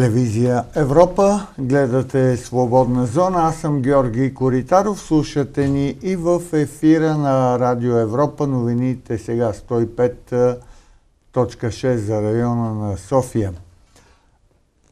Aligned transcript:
телевизия 0.00 0.64
Европа. 0.74 1.46
Гледате 1.58 2.36
Свободна 2.36 3.06
зона. 3.06 3.38
Аз 3.38 3.56
съм 3.56 3.82
Георги 3.82 4.34
Коритаров. 4.34 5.00
Слушате 5.00 5.68
ни 5.68 5.96
и 6.02 6.16
в 6.16 6.42
ефира 6.52 7.18
на 7.18 7.58
Радио 7.58 7.96
Европа. 7.96 8.46
Новините 8.46 9.18
сега 9.18 9.52
105.6 9.52 11.96
за 11.96 12.22
района 12.22 12.74
на 12.74 12.96
София. 12.96 13.52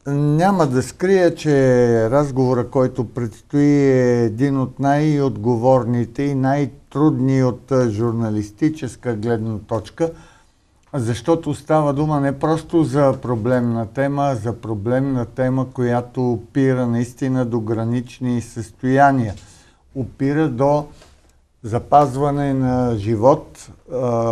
Няма 0.07 0.67
да 0.67 0.83
скрия, 0.83 1.35
че 1.35 2.09
разговора, 2.09 2.69
който 2.69 3.09
предстои 3.09 3.65
е 3.65 4.23
един 4.23 4.59
от 4.59 4.79
най-отговорните 4.79 6.23
и 6.23 6.35
най-трудни 6.35 7.43
от 7.43 7.71
журналистическа 7.89 9.15
гледна 9.15 9.57
точка– 9.57 10.11
защото 10.93 11.53
става 11.53 11.93
дума 11.93 12.19
не 12.19 12.39
просто 12.39 12.83
за 12.83 13.15
проблемна 13.21 13.85
тема, 13.85 14.23
а 14.23 14.35
за 14.35 14.53
проблемна 14.53 15.25
тема, 15.25 15.67
която 15.73 16.31
опира 16.31 16.87
наистина 16.87 17.45
до 17.45 17.59
гранични 17.59 18.41
състояния. 18.41 19.33
Опира 19.95 20.49
до 20.49 20.85
запазване 21.63 22.53
на 22.53 22.95
живот, 22.97 23.69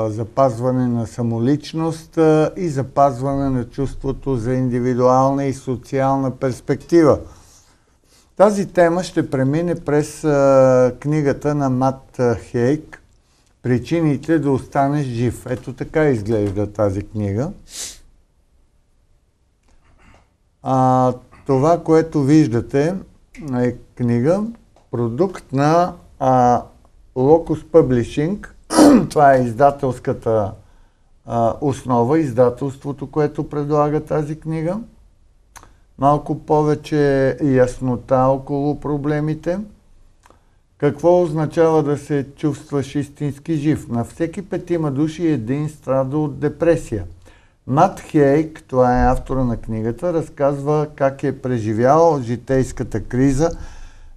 запазване 0.07 0.87
на 0.87 1.07
самоличност 1.07 2.19
и 2.57 2.69
запазване 2.69 3.49
на 3.49 3.65
чувството 3.65 4.35
за 4.35 4.53
индивидуална 4.53 5.45
и 5.45 5.53
социална 5.53 6.31
перспектива. 6.31 7.19
Тази 8.35 8.65
тема 8.65 9.03
ще 9.03 9.29
премине 9.29 9.75
през 9.75 10.21
книгата 10.99 11.55
на 11.55 11.69
Мат 11.69 12.21
Хейк 12.35 13.01
Причините 13.61 14.39
да 14.39 14.51
останеш 14.51 15.05
жив. 15.05 15.45
Ето 15.49 15.73
така 15.73 16.05
изглежда 16.05 16.73
тази 16.73 17.03
книга. 17.03 17.51
А, 20.63 21.13
това, 21.45 21.83
което 21.83 22.23
виждате, 22.23 22.95
е 23.55 23.75
книга, 23.95 24.43
продукт 24.91 25.53
на 25.53 25.93
а, 26.19 26.63
Locus 27.15 27.63
Publishing. 27.63 28.47
това 29.09 29.35
е 29.35 29.43
издателската 29.43 30.51
а, 31.25 31.53
основа, 31.61 32.19
издателството, 32.19 33.11
което 33.11 33.49
предлага 33.49 34.05
тази 34.05 34.39
книга. 34.39 34.79
Малко 35.97 36.39
повече 36.39 37.37
яснота 37.43 38.17
около 38.17 38.79
проблемите– 38.79 39.59
какво 40.77 41.21
означава 41.21 41.83
да 41.83 41.97
се 41.97 42.25
чувстваш 42.35 42.95
истински 42.95 43.53
жив? 43.53 43.87
На 43.89 44.03
всеки 44.03 44.49
петима 44.49 44.91
души 44.91 45.27
един 45.27 45.69
страда 45.69 46.17
от 46.17 46.39
депресия. 46.39 47.03
Мат 47.67 47.99
Хейк, 47.99 48.63
това 48.67 49.01
е 49.01 49.11
автора 49.11 49.43
на 49.43 49.57
книгата, 49.57 50.13
разказва 50.13 50.87
как 50.95 51.23
е 51.23 51.41
преживял 51.41 52.21
житейската 52.21 53.03
криза. 53.03 53.49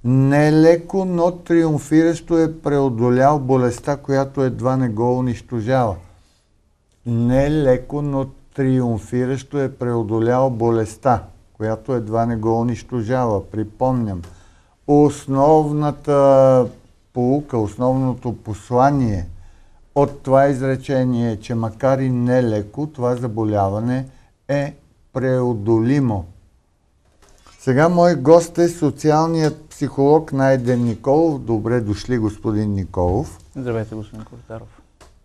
Нелеко, 0.04 1.04
но 1.04 1.30
триумфиращо 1.30 2.38
е 2.38 2.52
преодолял 2.52 3.38
болестта, 3.38 3.96
която 3.96 4.42
едва 4.42 4.76
не 4.76 4.88
го 4.88 5.18
унищожава. 5.18 5.96
Нелеко, 7.06 8.02
но 8.02 8.26
триумфиращо 8.54 9.58
е 9.60 9.72
преодолял 9.72 10.50
болестта, 10.50 11.22
която 11.52 11.94
едва 11.94 12.26
не 12.26 12.36
го 12.36 12.60
унищожава. 12.60 13.50
Припомням– 13.50 14.22
основната 14.90 16.66
полука, 17.12 17.58
основното 17.58 18.32
послание 18.32 19.26
от 19.94 20.22
това 20.22 20.48
изречение 20.48 21.32
е, 21.32 21.36
че 21.36 21.54
макар 21.54 21.98
и 21.98 22.10
нелеко, 22.10 22.86
това 22.86 23.16
заболяване 23.16 24.06
е 24.48 24.74
преодолимо. 25.12 26.24
Сега 27.58 27.88
мой 27.88 28.14
гост 28.14 28.58
е 28.58 28.68
социалният 28.68 29.68
психолог 29.68 30.32
Найден 30.32 30.84
Николов. 30.84 31.40
Добре 31.40 31.80
дошли, 31.80 32.18
господин 32.18 32.74
Николов. 32.74 33.38
Здравейте, 33.56 33.94
господин 33.94 34.24
Ковтаров. 34.24 34.79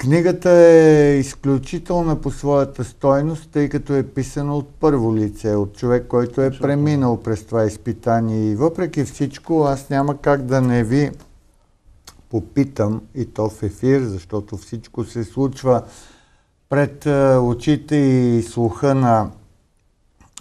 Книгата 0.06 0.52
е 0.52 1.18
изключителна 1.18 2.22
по 2.22 2.32
своята 2.32 2.84
стойност, 2.84 3.50
тъй 3.52 3.70
като 3.70 3.94
е 3.94 4.04
писана 4.04 4.56
от 4.56 4.70
първо 4.80 5.16
лице, 5.16 5.56
от 5.56 5.78
човек, 5.78 6.08
който 6.08 6.42
е 6.42 6.58
преминал 6.60 7.24
през 7.24 7.46
това 7.46 7.66
изпитание. 7.66 8.52
И 8.52 8.56
въпреки 8.56 9.04
всичко, 9.04 9.64
аз 9.64 9.90
няма 9.90 10.18
как 10.18 10.42
да 10.42 10.62
не 10.62 10.84
ви 10.84 11.12
попитам, 12.30 13.02
и 13.16 13.26
то 13.26 13.50
в 13.50 13.64
ефир, 13.64 14.02
защото 14.02 14.58
всичко 14.58 15.04
се 15.04 15.24
случва 15.24 15.84
пред 16.70 17.06
очите 17.42 17.96
и 17.96 18.44
слуха 18.44 18.96
на 18.96 19.32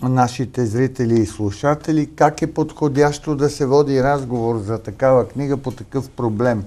нашите 0.03 0.67
зрители 0.67 1.21
и 1.21 1.27
слушатели, 1.27 2.11
как 2.17 2.43
е 2.43 2.55
подходящо 2.55 3.37
да 3.37 3.51
се 3.51 3.67
води 3.67 4.03
разговор 4.03 4.59
за 4.59 4.79
такава 4.79 5.29
книга 5.29 5.57
по 5.57 5.71
такъв 5.71 6.11
проблем. 6.11 6.65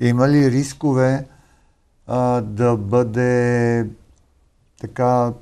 Има 0.00 0.28
ли 0.28 0.50
рискове 0.50 1.24
а, 2.12 2.40
да 2.40 2.76
бъде 2.76 3.86
така 4.80 5.32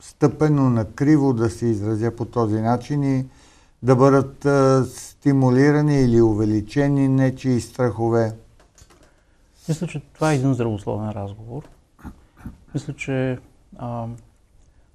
стъпено 0.00 0.70
на 0.70 0.84
криво 0.84 1.32
да 1.32 1.50
се 1.50 1.66
изразя 1.66 2.16
по 2.16 2.24
този 2.24 2.60
начин 2.60 3.02
и 3.02 3.26
да 3.82 3.96
бъдат 3.96 4.44
а, 4.44 4.84
стимулирани 4.84 6.00
или 6.00 6.20
увеличени 6.20 7.08
нечии 7.08 7.60
страхове? 7.60 8.32
Мисля, 9.68 9.86
че 9.86 10.00
това 10.14 10.32
е 10.32 10.34
един 10.34 10.54
здравословен 10.54 11.10
разговор. 11.10 11.62
Мисля, 12.74 12.92
че 12.92 13.38
а, 13.78 14.06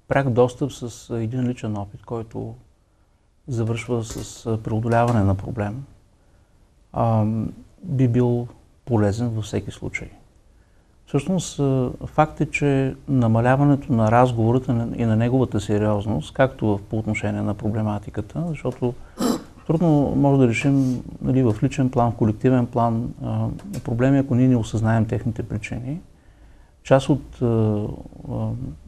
пряк 0.08 0.30
достъп 0.30 0.72
с 0.72 1.14
един 1.16 1.48
личен 1.48 1.76
опит, 1.76 2.04
който 2.04 2.54
завършва 3.48 4.04
с 4.04 4.44
преодоляване 4.62 5.24
на 5.24 5.34
проблем, 5.34 5.84
а, 6.92 7.24
би 7.82 8.08
бил 8.08 8.48
полезен 8.84 9.28
във 9.28 9.44
всеки 9.44 9.70
случай. 9.70 10.10
Всъщност, 11.06 11.60
факт 12.04 12.40
е, 12.40 12.46
че 12.46 12.94
намаляването 13.08 13.92
на 13.92 14.10
разговората 14.10 14.88
и 14.96 15.04
на 15.04 15.16
неговата 15.16 15.60
сериозност, 15.60 16.34
както 16.34 16.80
по 16.90 16.98
отношение 16.98 17.42
на 17.42 17.54
проблематиката, 17.54 18.44
защото 18.48 18.94
трудно 19.66 20.12
може 20.16 20.40
да 20.40 20.48
решим 20.48 21.02
нали, 21.22 21.42
в 21.42 21.56
личен 21.62 21.90
план, 21.90 22.12
в 22.12 22.14
колективен 22.14 22.66
план 22.66 23.14
проблеми, 23.84 24.18
ако 24.18 24.34
ние 24.34 24.48
не 24.48 24.56
осъзнаем 24.56 25.06
техните 25.06 25.42
причини. 25.42 26.00
Част 26.82 27.08
от 27.08 27.42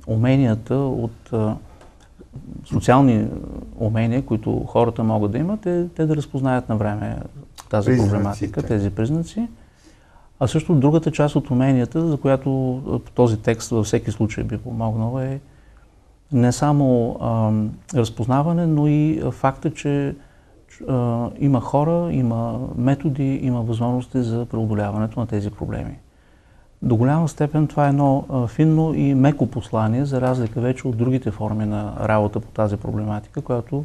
уменията, 0.06 0.75
от 0.75 1.31
социални 2.65 3.27
умения, 3.79 4.23
които 4.23 4.65
хората 4.67 5.05
могат 5.05 5.33
да 5.33 5.39
имат, 5.39 5.67
е 5.67 5.87
те 5.97 6.06
да 6.06 6.17
разпознаят 6.17 6.69
на 6.69 6.77
време 6.77 7.17
тази 7.71 7.97
проблематика, 7.97 8.62
тези 8.62 8.91
признаци 8.91 9.49
а 10.41 10.47
също 10.47 10.75
другата 10.75 11.10
част 11.10 11.37
от 11.37 11.50
уменията, 11.50 12.09
за 12.09 12.16
която 12.16 13.00
този 13.15 13.37
текст 13.37 13.71
във 13.71 13.87
всеки 13.87 14.10
случай 14.10 14.44
би 14.44 14.59
помогнал 14.59 15.21
е 15.21 15.41
не 16.32 16.53
само 16.53 17.16
а, 17.21 17.53
разпознаване, 17.99 18.66
но 18.66 18.87
и 18.87 19.22
факта, 19.31 19.71
че 19.71 20.15
а, 20.88 21.28
има 21.38 21.60
хора, 21.60 22.12
има 22.12 22.60
методи, 22.76 23.41
има 23.43 23.62
възможности 23.62 24.22
за 24.22 24.47
преодоляването 24.47 25.21
на 25.21 25.26
тези 25.26 25.50
проблеми. 25.50 25.99
До 26.82 26.97
голяма 26.97 27.28
степен 27.28 27.66
това 27.66 27.87
е 27.87 27.88
едно 27.88 28.25
а, 28.28 28.47
финно 28.47 28.94
и 28.94 29.15
меко 29.15 29.47
послание, 29.47 30.05
за 30.05 30.20
разлика 30.20 30.60
вече 30.60 30.88
от 30.88 30.97
другите 30.97 31.31
форми 31.31 31.66
на 31.66 31.93
работа 32.00 32.41
по 32.41 32.49
тази 32.49 32.76
проблематика, 32.76 33.41
която 33.41 33.84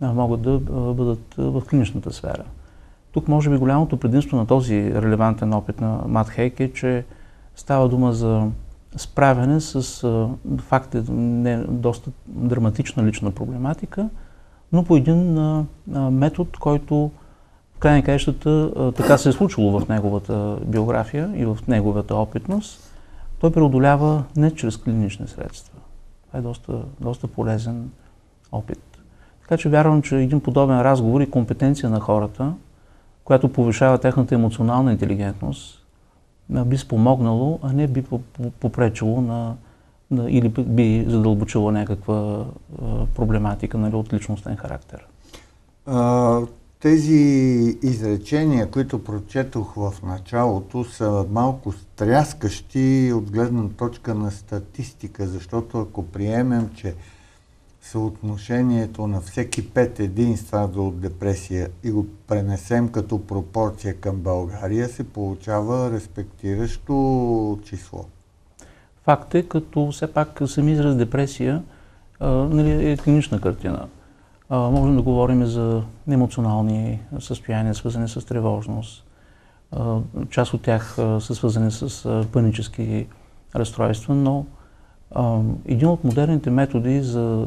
могат 0.00 0.42
да 0.42 0.58
бъдат 0.94 1.34
в 1.38 1.62
клиничната 1.70 2.12
сфера. 2.12 2.44
Тук 3.18 3.28
може 3.28 3.50
би 3.50 3.56
голямото 3.56 3.96
предимство 3.96 4.36
на 4.36 4.46
този 4.46 4.94
релевантен 4.94 5.54
опит 5.54 5.80
на 5.80 6.00
Мат 6.06 6.28
Хейк 6.28 6.60
е, 6.60 6.72
че 6.72 7.04
става 7.56 7.88
дума 7.88 8.12
за 8.12 8.46
справяне 8.96 9.60
с 9.60 10.06
факт 10.58 10.94
е 10.94 11.02
не 11.12 11.56
доста 11.56 12.10
драматична 12.26 13.04
лична 13.04 13.30
проблематика, 13.30 14.08
но 14.72 14.84
по 14.84 14.96
един 14.96 15.38
а, 15.38 15.64
метод, 16.10 16.50
който 16.60 17.10
в 17.76 17.78
край 17.78 17.96
на 17.96 18.02
краищата 18.02 18.72
така 18.96 19.18
се 19.18 19.28
е 19.28 19.32
случило 19.32 19.80
в 19.80 19.88
неговата 19.88 20.58
биография 20.66 21.32
и 21.36 21.44
в 21.44 21.58
неговата 21.68 22.14
опитност, 22.14 22.92
той 23.40 23.52
преодолява 23.52 24.24
не 24.36 24.50
чрез 24.50 24.76
клинични 24.76 25.28
средства. 25.28 25.78
Това 26.26 26.38
е 26.38 26.42
доста, 26.42 26.82
доста 27.00 27.26
полезен 27.26 27.90
опит. 28.52 28.82
Така 29.40 29.56
че 29.56 29.68
вярвам, 29.68 30.02
че 30.02 30.16
един 30.16 30.40
подобен 30.40 30.80
разговор 30.80 31.20
и 31.20 31.30
компетенция 31.30 31.90
на 31.90 32.00
хората– 32.00 32.52
която 33.28 33.52
повишава 33.52 33.98
техната 33.98 34.34
емоционална 34.34 34.92
интелигентност, 34.92 35.86
би 36.50 36.78
спомогнало, 36.78 37.58
а 37.62 37.72
не 37.72 37.86
би 37.86 38.04
попречило 38.60 39.20
на, 39.20 39.56
на 40.10 40.30
или 40.30 40.48
би 40.48 41.04
задълбочило 41.08 41.70
някаква 41.70 42.44
проблематика 43.14 43.78
нали, 43.78 43.94
от 43.94 44.12
личностен 44.12 44.56
характер. 44.56 45.06
А, 45.86 46.40
тези 46.80 47.14
изречения, 47.82 48.70
които 48.70 49.04
прочетох 49.04 49.74
в 49.74 49.94
началото, 50.02 50.84
са 50.84 51.26
малко 51.30 51.72
стряскащи 51.72 53.12
от 53.14 53.30
гледна 53.30 53.68
точка 53.68 54.14
на 54.14 54.30
статистика, 54.30 55.26
защото 55.26 55.80
ако 55.80 56.02
приемем, 56.02 56.70
че 56.74 56.94
съотношението 57.90 59.06
на 59.06 59.20
всеки 59.20 59.70
пет 59.70 60.00
един 60.00 60.36
страда 60.36 60.82
от 60.82 61.00
депресия 61.00 61.68
и 61.84 61.90
го 61.90 62.06
пренесем 62.26 62.88
като 62.88 63.26
пропорция 63.26 64.00
към 64.00 64.16
България, 64.16 64.88
се 64.88 65.04
получава 65.04 65.90
респектиращо 65.90 67.58
число. 67.64 68.04
Факт 69.04 69.34
е, 69.34 69.42
като 69.42 69.90
все 69.90 70.12
пак 70.12 70.40
сами 70.46 70.72
израз 70.72 70.96
депресия 70.96 71.62
а, 72.20 72.30
нали, 72.30 72.90
е 72.90 72.96
клинична 72.96 73.40
картина. 73.40 73.86
А, 74.48 74.58
можем 74.58 74.96
да 74.96 75.02
говорим 75.02 75.44
за 75.46 75.82
емоционални 76.10 77.00
състояния, 77.20 77.74
свързани 77.74 78.08
с 78.08 78.26
тревожност. 78.26 79.04
А, 79.72 79.98
част 80.30 80.54
от 80.54 80.62
тях 80.62 80.94
са 80.96 81.34
свързани 81.34 81.70
с 81.70 82.24
панически 82.32 83.06
разстройства, 83.54 84.14
но 84.14 84.46
един 85.66 85.88
от 85.88 86.04
модерните 86.04 86.50
методи 86.50 87.02
за 87.02 87.46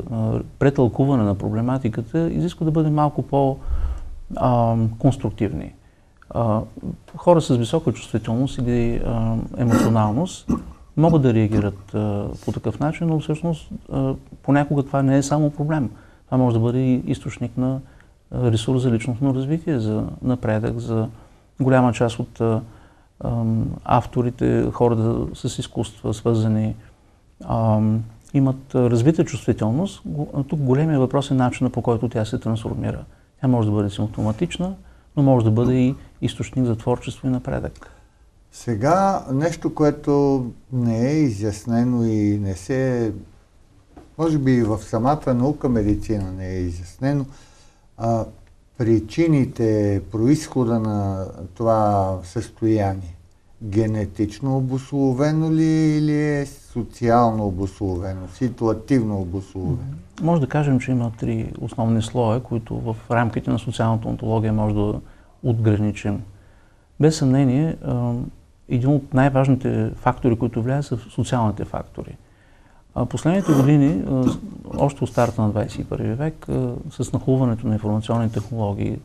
претълкуване 0.59 1.23
на 1.23 1.35
проблематиката 1.35 2.31
изисква 2.31 2.65
да 2.65 2.71
бъде 2.71 2.89
малко 2.89 3.21
по-конструктивни. 3.21 5.73
Хора 7.15 7.41
с 7.41 7.55
висока 7.55 7.93
чувствителност 7.93 8.57
или 8.57 9.01
емоционалност 9.57 10.49
могат 10.97 11.21
да 11.21 11.33
реагират 11.33 11.95
по 12.45 12.51
такъв 12.53 12.79
начин, 12.79 13.07
но 13.07 13.19
всъщност 13.19 13.69
понякога 14.43 14.83
това 14.83 15.03
не 15.03 15.17
е 15.17 15.23
само 15.23 15.49
проблем. 15.49 15.89
Това 16.25 16.37
може 16.37 16.53
да 16.53 16.59
бъде 16.59 16.79
и 16.79 17.03
източник 17.07 17.57
на 17.57 17.79
ресурс 18.33 18.81
за 18.81 18.91
личностно 18.91 19.35
развитие, 19.35 19.79
за 19.79 20.03
напредък, 20.21 20.79
за 20.79 21.07
голяма 21.61 21.93
част 21.93 22.19
от 22.19 22.41
авторите, 23.83 24.65
хората 24.71 25.15
с 25.33 25.59
изкуства, 25.59 26.13
свързани 26.13 26.75
а, 27.43 27.81
имат 28.33 28.75
развита 28.75 29.25
чувствителност, 29.25 30.03
тук 30.47 30.59
големия 30.59 30.99
въпрос 30.99 31.31
е 31.31 31.33
начина 31.33 31.69
по 31.69 31.81
който 31.81 32.09
тя 32.09 32.25
се 32.25 32.39
трансформира. 32.39 33.05
Тя 33.41 33.47
може 33.47 33.67
да 33.69 33.75
бъде 33.75 33.89
симптоматична, 33.89 34.75
но 35.17 35.23
може 35.23 35.45
да 35.45 35.51
бъде 35.51 35.73
и 35.73 35.95
източник 36.21 36.65
за 36.65 36.75
творчество 36.75 37.27
и 37.27 37.31
напредък. 37.31 37.91
Сега 38.51 39.25
нещо, 39.31 39.75
което 39.75 40.45
не 40.73 41.11
е 41.11 41.13
изяснено 41.13 42.03
и 42.03 42.39
не 42.39 42.55
се, 42.55 43.13
може 44.17 44.37
би 44.37 44.51
и 44.51 44.63
в 44.63 44.79
самата 44.83 45.33
наука 45.33 45.69
медицина 45.69 46.31
не 46.31 46.47
е 46.47 46.59
изяснено, 46.59 47.25
а, 47.97 48.25
причините, 48.77 50.01
происхода 50.11 50.79
на 50.79 51.27
това 51.53 52.17
състояние 52.23 53.15
генетично 53.63 54.57
обословено 54.57 55.51
ли 55.51 55.97
или 55.97 56.39
е 56.39 56.45
социално 56.45 57.47
обословено, 57.47 58.27
ситуативно 58.33 59.21
обословено? 59.21 59.77
Може 60.21 60.41
да 60.41 60.47
кажем, 60.47 60.79
че 60.79 60.91
има 60.91 61.11
три 61.19 61.51
основни 61.61 62.01
слоя, 62.01 62.39
които 62.39 62.75
в 62.75 62.95
рамките 63.11 63.51
на 63.51 63.59
социалната 63.59 64.07
онтология 64.07 64.53
може 64.53 64.75
да 64.75 64.99
отграничим. 65.43 66.21
Без 66.99 67.17
съмнение, 67.17 67.77
един 68.69 68.89
от 68.89 69.13
най-важните 69.13 69.91
фактори, 69.95 70.35
които 70.35 70.63
влияят, 70.63 70.85
са 70.85 70.97
социалните 70.97 71.65
фактори. 71.65 72.17
Последните 73.09 73.53
години, 73.53 74.03
още 74.77 75.03
от 75.03 75.09
старта 75.09 75.41
на 75.41 75.51
21 75.51 76.15
век, 76.15 76.47
с 76.89 77.13
нахлуването 77.13 77.67
на 77.67 77.73
информационни 77.73 78.31
технологии, 78.31 78.99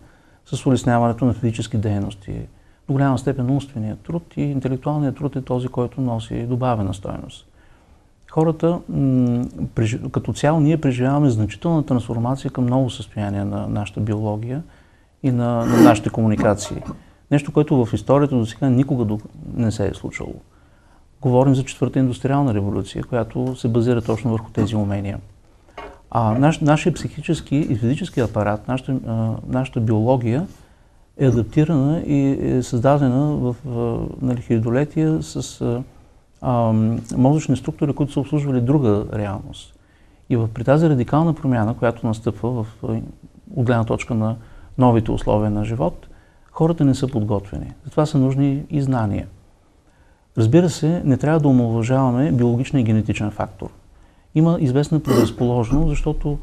с 0.47 0.67
улесняването 0.67 1.25
на 1.25 1.33
физически 1.33 1.77
дейности, 1.77 2.41
до 2.87 2.93
голяма 2.93 3.19
степен 3.19 3.51
умственият 3.51 4.01
труд 4.01 4.23
и 4.37 4.43
интелектуалният 4.43 5.17
труд 5.17 5.37
е 5.37 5.43
този, 5.43 5.69
който 5.69 6.01
носи 6.01 6.43
добавена 6.43 6.95
стоеност. 6.95 7.47
Хората, 8.31 8.81
като 10.13 10.33
цяло, 10.33 10.61
ние 10.61 10.81
преживяваме 10.81 11.31
значителна 11.31 11.87
трансформация 11.87 12.51
към 12.51 12.67
ново 12.67 12.91
състояние 12.91 13.45
на 13.45 13.67
нашата 13.69 14.01
биология 14.01 14.63
и 15.23 15.31
на, 15.31 15.67
на 15.67 15.83
нашите 15.83 16.11
комуникации. 16.11 16.83
Нещо, 17.31 17.53
което 17.53 17.85
в 17.85 17.95
историята 17.95 18.37
до 18.37 18.47
сега 18.47 18.69
никога 18.69 19.17
не 19.55 19.71
се 19.71 19.89
е 19.89 19.95
случвало. 19.95 20.35
Говорим 21.21 21.55
за 21.55 21.65
четвърта 21.65 21.99
индустриална 21.99 22.55
революция, 22.55 23.05
която 23.05 23.57
се 23.57 23.69
базира 23.69 24.03
точно 24.03 24.31
върху 24.31 24.51
тези 24.51 24.77
умения. 24.77 25.19
А 26.11 26.39
наш, 26.39 26.61
нашия 26.61 26.95
психически 26.95 27.57
и 27.57 27.77
физически 27.77 28.21
апарат, 28.21 28.69
нашата, 28.69 28.99
нашата 29.49 29.81
биология 29.81 30.47
е 31.19 31.27
адаптирана 31.27 32.01
и 32.01 32.39
е 32.57 32.63
създадена 32.63 33.37
в 33.37 33.57
нали, 34.23 34.41
хилядолетия 34.41 35.23
с 35.23 35.63
а, 36.43 36.73
мозъчни 37.17 37.57
структури, 37.57 37.93
които 37.93 38.13
са 38.13 38.21
обслужвали 38.21 38.61
друга 38.61 39.05
реалност. 39.13 39.75
И 40.31 40.37
в, 40.37 40.49
при 40.55 40.65
тази 40.65 40.89
радикална 40.89 41.35
промяна, 41.35 41.75
която 41.75 42.07
настъпва 42.07 42.51
в, 42.51 42.67
от 43.55 43.67
гледна 43.67 43.85
точка 43.85 44.15
на 44.15 44.37
новите 44.79 45.11
условия 45.11 45.51
на 45.51 45.65
живот, 45.65 46.07
хората 46.51 46.85
не 46.85 46.95
са 46.95 47.09
подготвени. 47.09 47.73
Затова 47.85 48.07
са 48.07 48.19
нужни 48.19 48.63
и 48.71 48.83
знания. 48.83 49.27
Разбира 50.39 50.71
се, 50.71 51.03
не 51.05 51.17
трябва 51.17 51.41
да 51.41 51.49
омалважаваме 51.49 52.33
биологичен 52.33 52.81
и 52.81 52.85
генетичен 52.85 53.31
фактор. 53.31 53.71
Има 54.35 54.57
известна 54.61 55.01
предразположеност, 55.01 55.89
защото 55.89 56.39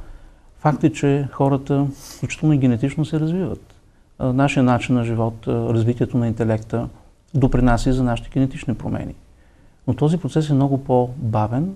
факт 0.60 0.84
е, 0.84 0.94
че 0.94 1.28
хората, 1.32 1.88
включително 2.18 2.54
и 2.54 2.58
генетично, 2.58 3.06
се 3.06 3.20
развиват 3.20 3.73
нашия 4.20 4.64
начин 4.64 4.96
на 4.96 5.04
живот, 5.04 5.48
развитието 5.48 6.18
на 6.18 6.28
интелекта 6.28 6.90
допринася 7.34 7.90
и 7.90 7.94
за 7.94 8.04
нашите 8.04 8.30
генетични 8.30 8.74
промени. 8.74 9.16
Но 9.88 9.94
този 9.94 10.18
процес 10.18 10.50
е 10.50 10.54
много 10.54 10.84
по-бавен, 10.84 11.74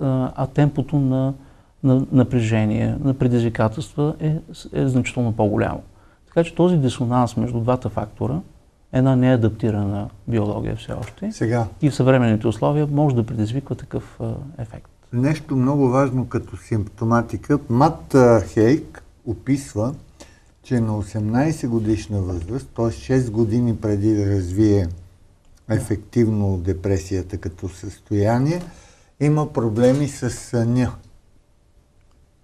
а 0.00 0.46
темпото 0.46 0.98
на, 0.98 1.34
на 1.82 2.06
напрежение, 2.12 2.96
на 3.00 3.14
предизвикателства 3.14 4.14
е, 4.20 4.36
е 4.72 4.88
значително 4.88 5.32
по-голямо. 5.32 5.82
Така 6.26 6.44
че 6.44 6.54
този 6.54 6.76
дисонанс 6.76 7.36
между 7.36 7.60
двата 7.60 7.88
фактора, 7.88 8.40
една 8.92 9.16
неадаптирана 9.16 10.08
биология 10.28 10.76
все 10.76 10.92
още, 10.92 11.32
Сега. 11.32 11.66
и 11.82 11.90
в 11.90 11.94
съвременните 11.94 12.46
условия 12.46 12.86
може 12.86 13.16
да 13.16 13.26
предизвиква 13.26 13.74
такъв 13.74 14.20
ефект. 14.58 14.88
Нещо 15.12 15.56
много 15.56 15.88
важно 15.88 16.28
като 16.28 16.56
симптоматика. 16.56 17.58
Мат 17.68 18.16
Хейк 18.52 19.02
описва 19.26 19.94
че 20.62 20.80
на 20.80 21.02
18 21.02 21.68
годишна 21.68 22.20
възраст, 22.20 22.68
т.е. 22.76 22.84
6 22.84 23.30
години 23.30 23.76
преди 23.76 24.14
да 24.14 24.26
развие 24.26 24.88
ефективно 25.68 26.56
депресията 26.56 27.38
като 27.38 27.68
състояние, 27.68 28.62
има 29.20 29.52
проблеми 29.52 30.08
с 30.08 30.30
съня. 30.30 30.94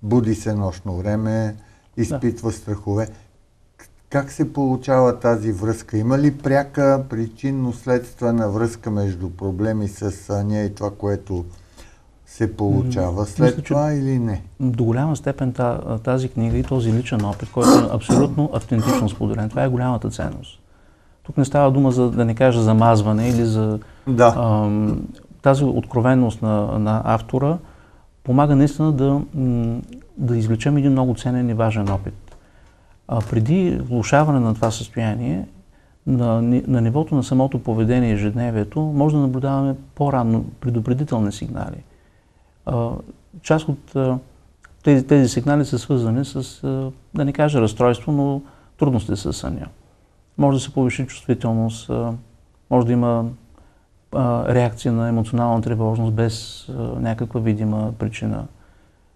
Буди 0.02 0.34
се 0.34 0.54
нощно 0.54 0.96
време, 0.96 1.56
изпитва 1.96 2.50
да. 2.50 2.56
страхове. 2.56 3.08
Как 4.10 4.32
се 4.32 4.52
получава 4.52 5.20
тази 5.20 5.52
връзка? 5.52 5.98
Има 5.98 6.18
ли 6.18 6.38
пряка 6.38 7.04
причинно-следствена 7.10 8.48
връзка 8.48 8.90
между 8.90 9.30
проблеми 9.30 9.88
с 9.88 10.12
съня 10.12 10.62
и 10.62 10.74
това, 10.74 10.90
което 10.90 11.44
се 12.26 12.56
получава 12.56 13.26
след 13.26 13.56
Мисля, 13.56 13.62
това 13.62 13.92
или 13.92 14.18
не? 14.18 14.42
До 14.60 14.84
голяма 14.84 15.16
степен 15.16 15.54
тази 16.04 16.28
книга 16.28 16.58
и 16.58 16.62
този 16.62 16.92
личен 16.92 17.24
опит, 17.24 17.52
който 17.52 17.70
е 17.70 17.94
абсолютно 17.94 18.50
автентично 18.52 19.08
споделен, 19.08 19.48
това 19.48 19.64
е 19.64 19.68
голямата 19.68 20.10
ценност. 20.10 20.60
Тук 21.22 21.36
не 21.36 21.44
става 21.44 21.70
дума 21.70 21.90
за, 21.90 22.10
да 22.10 22.24
не 22.24 22.34
кажа, 22.34 22.62
замазване 22.62 23.28
или 23.28 23.44
за 23.44 23.78
да. 24.06 24.34
ам, 24.36 25.06
тази 25.42 25.64
откровенност 25.64 26.42
на, 26.42 26.78
на 26.78 27.02
автора 27.04 27.58
помага 28.24 28.56
наистина 28.56 28.92
да, 28.92 29.20
да 30.16 30.36
извлечем 30.36 30.76
един 30.76 30.92
много 30.92 31.14
ценен 31.14 31.50
и 31.50 31.54
важен 31.54 31.88
опит. 31.88 32.36
А 33.08 33.20
преди 33.30 33.80
влушаване 33.88 34.40
на 34.40 34.54
това 34.54 34.70
състояние, 34.70 35.46
на, 36.06 36.42
на 36.42 36.80
нивото 36.80 37.14
на 37.14 37.24
самото 37.24 37.58
поведение 37.58 38.10
и 38.10 38.12
ежедневието, 38.12 38.80
може 38.80 39.16
да 39.16 39.22
наблюдаваме 39.22 39.74
по-рано 39.94 40.44
предупредителни 40.60 41.32
сигнали– 41.32 41.76
част 43.42 43.68
от 43.68 43.94
тези, 44.84 45.06
тези 45.06 45.28
сигнали 45.28 45.64
са 45.64 45.78
свързани 45.78 46.24
с, 46.24 46.62
да 47.14 47.24
не 47.24 47.32
кажа 47.32 47.60
разстройство, 47.60 48.12
но 48.12 48.42
трудности 48.78 49.16
с 49.16 49.32
съня. 49.32 49.66
Може 50.38 50.56
да 50.56 50.60
се 50.60 50.72
повиши 50.72 51.06
чувствителност, 51.06 51.90
може 52.70 52.86
да 52.86 52.92
има 52.92 53.24
реакция 54.48 54.92
на 54.92 55.08
емоционална 55.08 55.62
тревожност 55.62 56.14
без 56.14 56.66
някаква 57.00 57.40
видима 57.40 57.92
причина. 57.98 58.46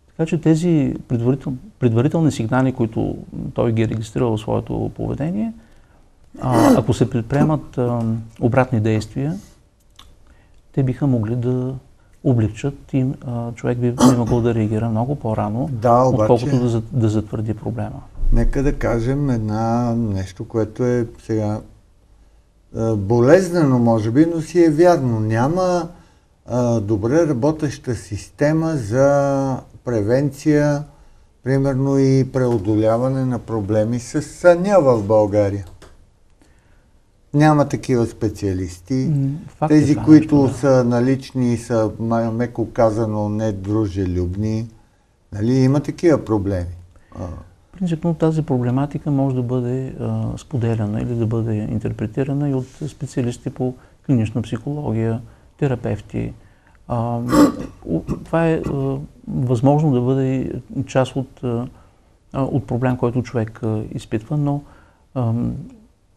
Така 0.07 0.27
че 0.27 0.41
тези 0.41 0.95
предварител, 1.09 1.53
предварителни 1.79 2.33
сигнали, 2.33 2.73
които 2.73 3.17
той 3.55 3.73
ги 3.73 3.83
е 3.83 3.89
регистрирал 3.89 4.37
в 4.37 4.41
своето 4.41 4.91
поведение, 4.95 5.53
ако 6.77 6.95
се 6.95 7.11
предприемат 7.11 7.79
обратни 8.41 8.81
действия, 8.81 9.35
те 10.73 10.83
биха 10.83 11.07
могли 11.07 11.37
да 11.37 11.75
облегчат 12.25 12.75
и 12.93 13.07
а, 13.27 13.53
човек 13.53 13.79
би, 13.79 13.91
би 13.91 14.17
могъл 14.17 14.41
да 14.41 14.55
реагира 14.55 14.89
много 14.89 15.15
по-рано, 15.15 15.69
да, 15.73 16.03
обаче, 16.05 16.33
отколкото 16.33 16.71
да, 16.71 16.83
да 16.93 17.09
затвърди 17.09 17.55
проблема. 17.55 18.03
Нека 18.33 18.63
да 18.63 18.79
кажем 18.79 19.31
една 19.31 19.95
нещо, 19.95 20.49
което 20.49 20.85
е 20.85 21.07
сега 21.23 21.61
а, 22.77 22.97
болезнено, 22.97 23.79
може 23.79 24.11
би, 24.11 24.27
но 24.35 24.41
си 24.41 24.65
е 24.65 24.71
вярно. 24.71 25.21
Няма 25.21 25.89
а, 26.47 26.81
добре 26.81 27.27
работеща 27.27 27.95
система 27.95 28.77
за 28.77 29.57
превенция, 29.85 30.85
примерно 31.45 31.99
и 31.99 32.33
преодоляване 32.33 33.25
на 33.25 33.39
проблеми 33.39 33.99
с 33.99 34.23
съня 34.23 34.77
в 34.81 35.03
България. 35.03 35.65
Няма 37.35 37.69
такива 37.69 38.07
специалисти. 38.07 39.11
Факт 39.47 39.73
е 39.73 39.75
Тези, 39.75 39.93
е, 39.93 39.97
които 39.97 40.43
нещо, 40.43 40.53
да. 40.53 40.59
са 40.59 40.85
налични, 40.85 41.57
са 41.57 41.91
меко 42.33 42.71
казано 42.73 43.29
недружелюбни. 43.29 44.69
Нали, 45.33 45.53
има 45.53 45.81
такива 45.81 46.25
проблеми. 46.25 46.77
Принципно 47.73 48.15
тази 48.15 48.43
проблематика 48.43 49.11
може 49.11 49.37
да 49.37 49.43
бъде 49.43 49.95
а, 50.01 50.39
споделяна 50.39 51.01
или 51.01 51.15
да 51.15 51.27
бъде 51.27 51.55
интерпретирана 51.55 52.51
и 52.51 52.55
от 52.55 52.67
специалисти 52.67 53.51
по 53.51 53.75
клинична 54.07 54.43
психология, 54.43 55.21
терапевти. 55.59 56.33
А, 56.89 57.21
това 58.25 58.49
е 58.49 58.55
а, 58.55 58.99
възможно 59.29 59.93
да 59.93 60.01
бъде 60.01 60.53
част 60.87 61.17
от, 61.17 61.41
от 62.35 62.67
проблем, 62.67 62.97
който 62.97 63.23
човек 63.23 63.61
изпитва, 63.93 64.37
но 64.37 64.63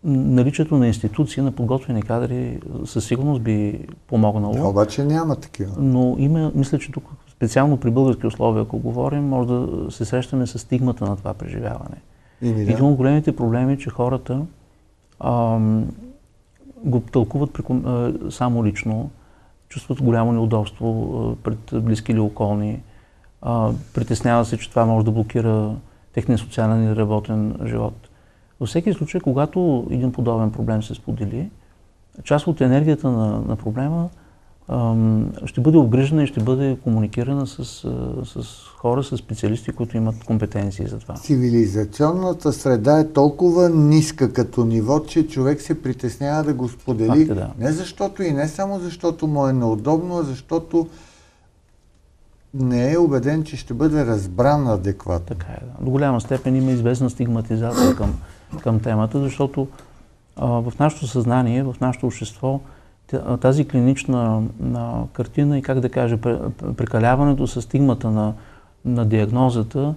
наличието 0.04 0.78
на 0.78 0.88
институции, 0.88 1.44
на 1.44 1.52
подготвени 1.52 2.02
кадри 2.02 2.60
със 2.86 3.06
сигурност 3.06 3.42
би 3.42 3.88
помогнало. 4.08 4.54
Да, 4.54 4.68
обаче 4.68 5.04
няма 5.04 5.36
такива. 5.36 5.72
Но 5.78 6.16
има, 6.18 6.52
мисля, 6.56 6.80
че 6.80 6.92
тук 6.92 7.04
специално 7.32 7.78
при 7.78 7.92
български 7.92 8.28
условия, 8.28 8.64
ако 8.64 8.80
говорим, 8.80 9.24
може 9.24 9.48
да 9.48 9.68
се 9.90 10.06
срещаме 10.06 10.48
с 10.48 10.60
стигмата 10.60 11.06
на 11.06 11.16
това 11.16 11.34
преживяване. 11.34 11.96
Ими, 12.42 12.66
да. 12.66 12.72
Един 12.72 12.86
от 12.86 12.96
големите 12.96 13.36
проблеми 13.36 13.74
е, 13.74 13.78
че 13.78 13.90
хората 13.90 14.42
ам, 15.20 15.86
го 16.84 17.00
тълкуват 17.00 17.60
само 18.30 18.66
лично, 18.66 19.10
чувстват 19.70 20.02
голямо 20.02 20.32
неудобство 20.32 21.38
пред 21.44 21.60
близки 21.74 22.12
или 22.12 22.20
околни, 22.20 22.82
притеснява 23.94 24.46
се, 24.46 24.58
че 24.58 24.70
това 24.70 24.86
може 24.86 25.06
да 25.06 25.12
блокира 25.12 25.76
техния 26.14 26.38
социален 26.38 26.84
и 26.84 26.96
работен 26.96 27.56
живот. 27.66 28.10
Във 28.60 28.70
всеки 28.70 28.94
случай, 28.94 29.22
когато 29.22 29.88
един 29.90 30.12
подобен 30.12 30.52
проблем 30.52 30.84
се 30.84 30.96
сподели, 30.96 31.50
част 32.24 32.48
от 32.48 32.62
енергията 32.62 33.12
на, 33.12 33.42
на 33.48 33.56
проблема 33.56 34.10
ще 35.46 35.62
бъде 35.62 35.78
обгрижена 35.78 36.24
и 36.24 36.28
ще 36.28 36.44
бъде 36.44 36.78
комуникирана 36.84 37.48
с, 37.48 37.66
с 38.26 38.68
хора, 38.78 39.04
с 39.04 39.18
специалисти, 39.18 39.72
които 39.72 39.98
имат 39.98 40.24
компетенции 40.24 40.88
за 40.88 41.00
това. 41.00 41.14
Цивилизационната 41.14 42.54
среда 42.54 43.00
е 43.00 43.12
толкова 43.12 43.70
ниска 43.70 44.34
като 44.34 44.66
ниво, 44.66 45.00
че 45.00 45.28
човек 45.28 45.62
се 45.62 45.82
притеснява 45.82 46.44
да 46.44 46.54
го 46.54 46.70
сподели. 46.70 47.26
Факт, 47.26 47.40
да. 47.40 47.50
Не 47.60 47.72
защото 47.72 48.24
и 48.24 48.32
не 48.32 48.48
само 48.48 48.80
защото 48.80 49.28
му 49.28 49.48
е 49.48 49.54
неудобно, 49.54 50.18
а 50.18 50.24
защото 50.24 50.88
не 52.54 52.94
е 52.94 52.98
убеден, 52.98 53.44
че 53.44 53.58
ще 53.58 53.74
бъде 53.74 54.06
разбран 54.06 54.68
адекватно. 54.68 55.26
Така 55.26 55.48
е, 55.52 55.66
да. 55.66 55.86
До 55.86 55.92
голяма 55.92 56.22
степен 56.22 56.56
има 56.56 56.72
известна 56.72 57.10
стигматизация 57.10 57.96
към, 57.96 58.14
към 58.62 58.80
темата, 58.80 59.20
защото 59.20 59.68
а, 60.36 60.48
в 60.48 60.74
нашето 60.80 61.08
съзнание, 61.08 61.64
в 61.64 61.76
нашето 61.82 62.06
общество, 62.06 62.60
тази 63.42 63.68
клинична 63.68 64.44
на 64.60 65.04
картина 65.14 65.58
и 65.58 65.62
как 65.62 65.80
да 65.80 65.90
кажа, 65.90 66.18
прекаляването 66.78 67.48
с 67.48 67.62
стигмата 67.62 68.12
на, 68.12 68.34
на 68.86 69.06
диагнозата 69.06 69.96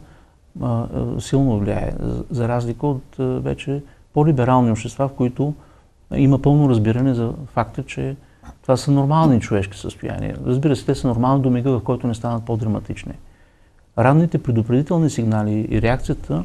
а, 0.62 0.86
силно 1.18 1.58
влияе, 1.58 1.92
за 2.30 2.48
разлика 2.48 2.86
от 2.86 3.16
вече 3.18 3.82
по-либерални 4.14 4.70
общества, 4.70 5.08
в 5.08 5.12
които 5.12 5.54
има 6.14 6.38
пълно 6.38 6.68
разбиране 6.68 7.14
за 7.14 7.32
факта, 7.46 7.82
че 7.82 8.16
това 8.62 8.76
са 8.76 8.90
нормални 8.90 9.40
човешки 9.40 9.78
състояния. 9.78 10.36
Разбира 10.46 10.76
се, 10.76 10.86
те 10.86 10.94
са 10.94 11.08
нормални 11.08 11.42
до 11.42 11.50
мига, 11.50 11.70
в 11.70 11.82
който 11.82 12.06
не 12.06 12.14
станат 12.14 12.44
по-драматични. 12.44 13.12
Ранните 13.98 14.42
предупредителни 14.42 15.10
сигнали 15.10 15.68
и 15.70 15.82
реакцията 15.82 16.44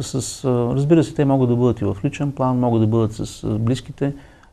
с, 0.00 0.44
разбира 0.74 1.04
се, 1.04 1.14
те 1.14 1.24
могат 1.24 1.48
да 1.48 1.56
бъдат 1.56 1.80
и 1.80 1.84
в 1.84 1.96
личен 2.04 2.32
план, 2.32 2.58
могат 2.58 2.80
да 2.80 2.86
бъдат 2.86 3.12
с 3.12 3.46
близките, 3.58 4.12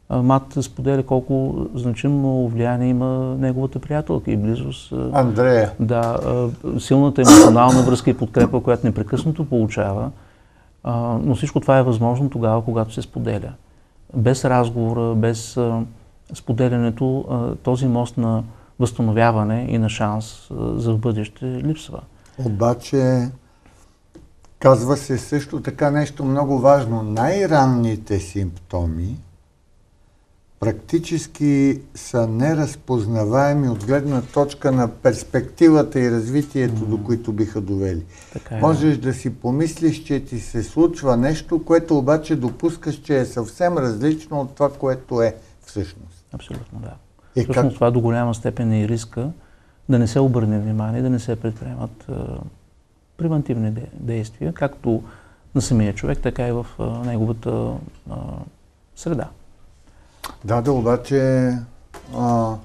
Мат 0.09 0.57
споделя 0.61 1.03
колко 1.03 1.55
значимо 1.75 2.47
влияние 2.47 2.89
има 2.89 3.35
неговата 3.39 3.79
приятелка 3.79 4.31
и 4.31 4.37
близост. 4.37 4.93
Андрея. 5.13 5.71
Да, 5.79 6.17
силната 6.79 7.21
емоционална 7.21 7.81
връзка 7.81 8.09
и 8.09 8.17
подкрепа, 8.17 8.63
която 8.63 8.87
непрекъснато 8.87 9.45
получава. 9.45 10.11
Но 11.23 11.35
всичко 11.35 11.59
това 11.59 11.77
е 11.77 11.83
възможно 11.83 12.29
тогава, 12.29 12.65
когато 12.65 12.93
се 12.93 13.01
споделя. 13.01 13.51
Без 14.15 14.45
разговора, 14.45 15.15
без 15.15 15.59
споделянето, 16.33 17.25
този 17.63 17.87
мост 17.87 18.17
на 18.17 18.43
възстановяване 18.79 19.65
и 19.69 19.77
на 19.77 19.89
шанс 19.89 20.47
за 20.75 20.93
в 20.93 20.97
бъдеще 20.97 21.45
липсва. 21.45 21.99
Обаче, 22.45 23.29
казва 24.59 24.97
се 24.97 25.17
също 25.17 25.61
така 25.61 25.91
нещо 25.91 26.25
много 26.25 26.59
важно. 26.59 27.03
Най-ранните 27.03 28.19
симптоми 28.19 29.17
практически 30.59 31.81
са 31.95 32.27
неразпознаваеми 32.27 33.69
от 33.69 33.85
гледна 33.85 34.21
точка 34.21 34.71
на 34.71 34.87
перспективата 34.87 35.99
и 35.99 36.11
развитието, 36.11 36.75
mm. 36.75 36.85
до 36.85 37.03
които 37.03 37.33
биха 37.33 37.61
довели. 37.61 38.05
Така 38.33 38.57
е. 38.57 38.59
Можеш 38.59 38.97
да 38.97 39.13
си 39.13 39.35
помислиш, 39.35 40.03
че 40.03 40.19
ти 40.19 40.39
се 40.39 40.63
случва 40.63 41.17
нещо, 41.17 41.65
което 41.65 41.97
обаче 41.97 42.35
допускаш, 42.35 42.95
че 42.95 43.19
е 43.19 43.25
съвсем 43.25 43.77
различно 43.77 44.41
от 44.41 44.55
това, 44.55 44.73
което 44.73 45.21
е 45.21 45.35
всъщност. 45.65 46.25
Абсолютно, 46.33 46.79
да. 46.79 46.93
Е, 47.35 47.43
Всъщност 47.43 47.69
как... 47.69 47.73
това 47.73 47.91
до 47.91 48.01
голяма 48.01 48.33
степен 48.33 48.71
е 48.71 48.81
и 48.81 48.87
риска 48.87 49.29
да 49.89 49.99
не 49.99 50.07
се 50.07 50.19
обърне 50.19 50.59
внимание, 50.59 51.01
да 51.01 51.09
не 51.09 51.19
се 51.19 51.35
предприемат 51.35 52.07
превентивни 53.17 53.73
действия, 53.93 54.53
както 54.53 55.03
на 55.55 55.61
самия 55.61 55.95
човек, 55.95 56.19
така 56.23 56.47
и 56.47 56.51
в 56.51 56.65
а, 56.79 56.83
неговата 56.83 57.73
а, 58.09 58.15
среда. 58.95 59.29
Да, 60.45 60.61
да, 60.61 60.71
обаче 60.71 61.51
а, 62.15 62.55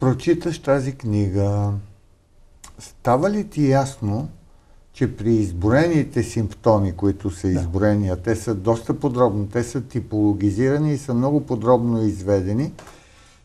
прочиташ 0.00 0.58
тази 0.58 0.92
книга, 0.92 1.72
става 2.78 3.30
ли 3.30 3.48
ти 3.48 3.68
ясно, 3.68 4.28
че 4.92 5.16
при 5.16 5.32
изброените 5.32 6.22
симптоми, 6.22 6.92
които 6.92 7.30
са 7.30 7.48
изброени, 7.48 8.08
а 8.08 8.16
те 8.16 8.36
са 8.36 8.54
доста 8.54 9.00
подробно, 9.00 9.46
те 9.46 9.64
са 9.64 9.80
типологизирани 9.80 10.92
и 10.92 10.98
са 10.98 11.14
много 11.14 11.46
подробно 11.46 12.02
изведени, 12.02 12.72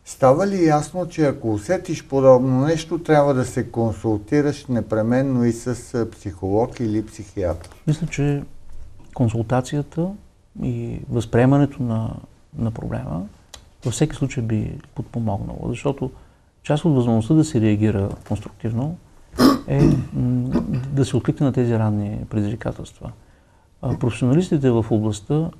става 0.06 0.46
ли 0.46 0.64
ясно, 0.64 1.08
че 1.08 1.26
ако 1.26 1.52
усетиш 1.52 2.04
подобно 2.04 2.60
нещо, 2.60 2.98
трябва 2.98 3.34
да 3.34 3.44
се 3.44 3.70
консултираш 3.70 4.66
непременно 4.66 5.44
и 5.44 5.52
с 5.52 6.06
психолог 6.10 6.80
или 6.80 7.06
психиатър? 7.06 7.70
Мисля, 7.86 8.06
че 8.06 8.42
консултацията 9.14 10.10
и 10.62 11.00
възприемането 11.10 11.82
на 11.82 12.10
на 12.58 12.70
проблема, 12.70 13.22
във 13.84 13.94
всеки 13.94 14.16
случай 14.16 14.42
би 14.42 14.78
подпомогнало, 14.94 15.68
защото 15.68 16.10
част 16.62 16.84
от 16.84 16.94
възможността 16.94 17.34
да 17.34 17.44
се 17.44 17.60
реагира 17.60 18.08
конструктивно 18.28 18.96
е 19.66 19.80
да 20.92 21.04
се 21.04 21.16
откликне 21.16 21.46
на 21.46 21.52
тези 21.52 21.78
ранни 21.78 22.18
предизвикателства. 22.30 23.12
професионалистите 23.80 24.70
в 24.70 24.86
областта 24.90 25.50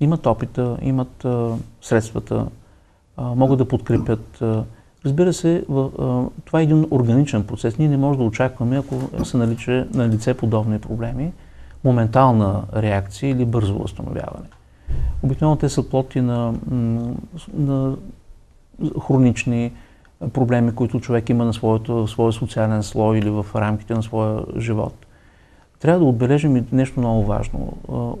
имат 0.00 0.26
опита, 0.26 0.78
имат 0.82 1.26
средствата, 1.82 2.46
могат 3.18 3.58
да 3.58 3.68
подкрепят. 3.68 4.42
Разбира 5.04 5.32
се, 5.32 5.64
това 6.44 6.60
е 6.60 6.62
един 6.62 6.86
органичен 6.90 7.46
процес. 7.46 7.78
Ние 7.78 7.88
не 7.88 7.96
можем 7.96 8.18
да 8.18 8.26
очакваме, 8.26 8.78
ако 8.78 9.24
са 9.24 9.38
наличе, 9.38 9.86
на 9.94 10.08
лице 10.08 10.34
подобни 10.34 10.78
проблеми, 10.78 11.32
моментална 11.84 12.62
реакция 12.76 13.30
или 13.30 13.44
бързо 13.44 13.78
възстановяване. 13.78 14.46
Обикновено 15.22 15.56
те 15.56 15.68
са 15.68 15.88
плоти 15.88 16.20
на, 16.20 16.54
на 17.54 17.96
хронични 19.06 19.72
проблеми, 20.32 20.74
които 20.74 21.00
човек 21.00 21.28
има 21.28 21.44
на 21.44 21.54
своето, 21.54 22.06
своя 22.06 22.32
социален 22.32 22.82
слой 22.82 23.18
или 23.18 23.30
в 23.30 23.46
рамките 23.54 23.94
на 23.94 24.02
своя 24.02 24.44
живот. 24.58 25.06
Трябва 25.80 25.98
да 25.98 26.04
отбележим 26.04 26.56
и 26.56 26.64
нещо 26.72 27.00
много 27.00 27.24
важно. 27.24 27.72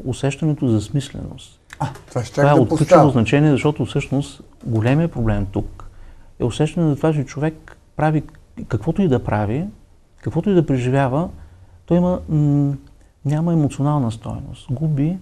Усещането 0.04 0.68
за 0.68 0.80
смисленост. 0.80 1.60
А, 1.78 1.88
това 2.08 2.24
ще 2.24 2.32
това 2.32 2.50
е 2.50 2.54
да 2.54 2.60
от 2.60 2.68
ключово 2.68 3.10
значение, 3.10 3.50
защото 3.50 3.84
всъщност 3.84 4.42
големия 4.64 5.08
проблем 5.08 5.46
тук 5.52 5.90
е 6.40 6.44
усещане 6.44 6.90
за 6.90 6.96
това, 6.96 7.12
че 7.12 7.24
човек 7.24 7.76
прави 7.96 8.22
каквото 8.68 9.02
и 9.02 9.08
да 9.08 9.24
прави, 9.24 9.66
каквото 10.22 10.50
и 10.50 10.54
да 10.54 10.66
преживява, 10.66 11.28
той 11.86 11.96
има, 11.96 12.20
м- 12.28 12.74
няма 13.24 13.52
емоционална 13.52 14.12
стойност. 14.12 14.66
Губи 14.70 15.18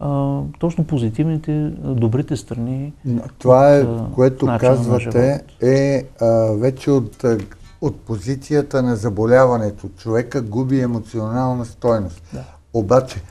а, 0.00 0.40
точно 0.58 0.84
позитивните, 0.84 1.72
добрите 1.84 2.36
страни. 2.36 2.92
Това 3.38 3.76
е, 3.76 3.82
от, 3.82 4.14
което 4.14 4.46
казвате, 4.60 5.42
е 5.62 6.04
а, 6.20 6.26
вече 6.52 6.90
от, 6.90 7.24
от 7.80 8.00
позицията 8.00 8.82
на 8.82 8.96
заболяването. 8.96 9.88
Човека 9.88 10.42
губи 10.42 10.80
емоционална 10.80 11.64
стойност. 11.64 12.22
Да. 12.32 12.44
Обаче, 12.74 13.22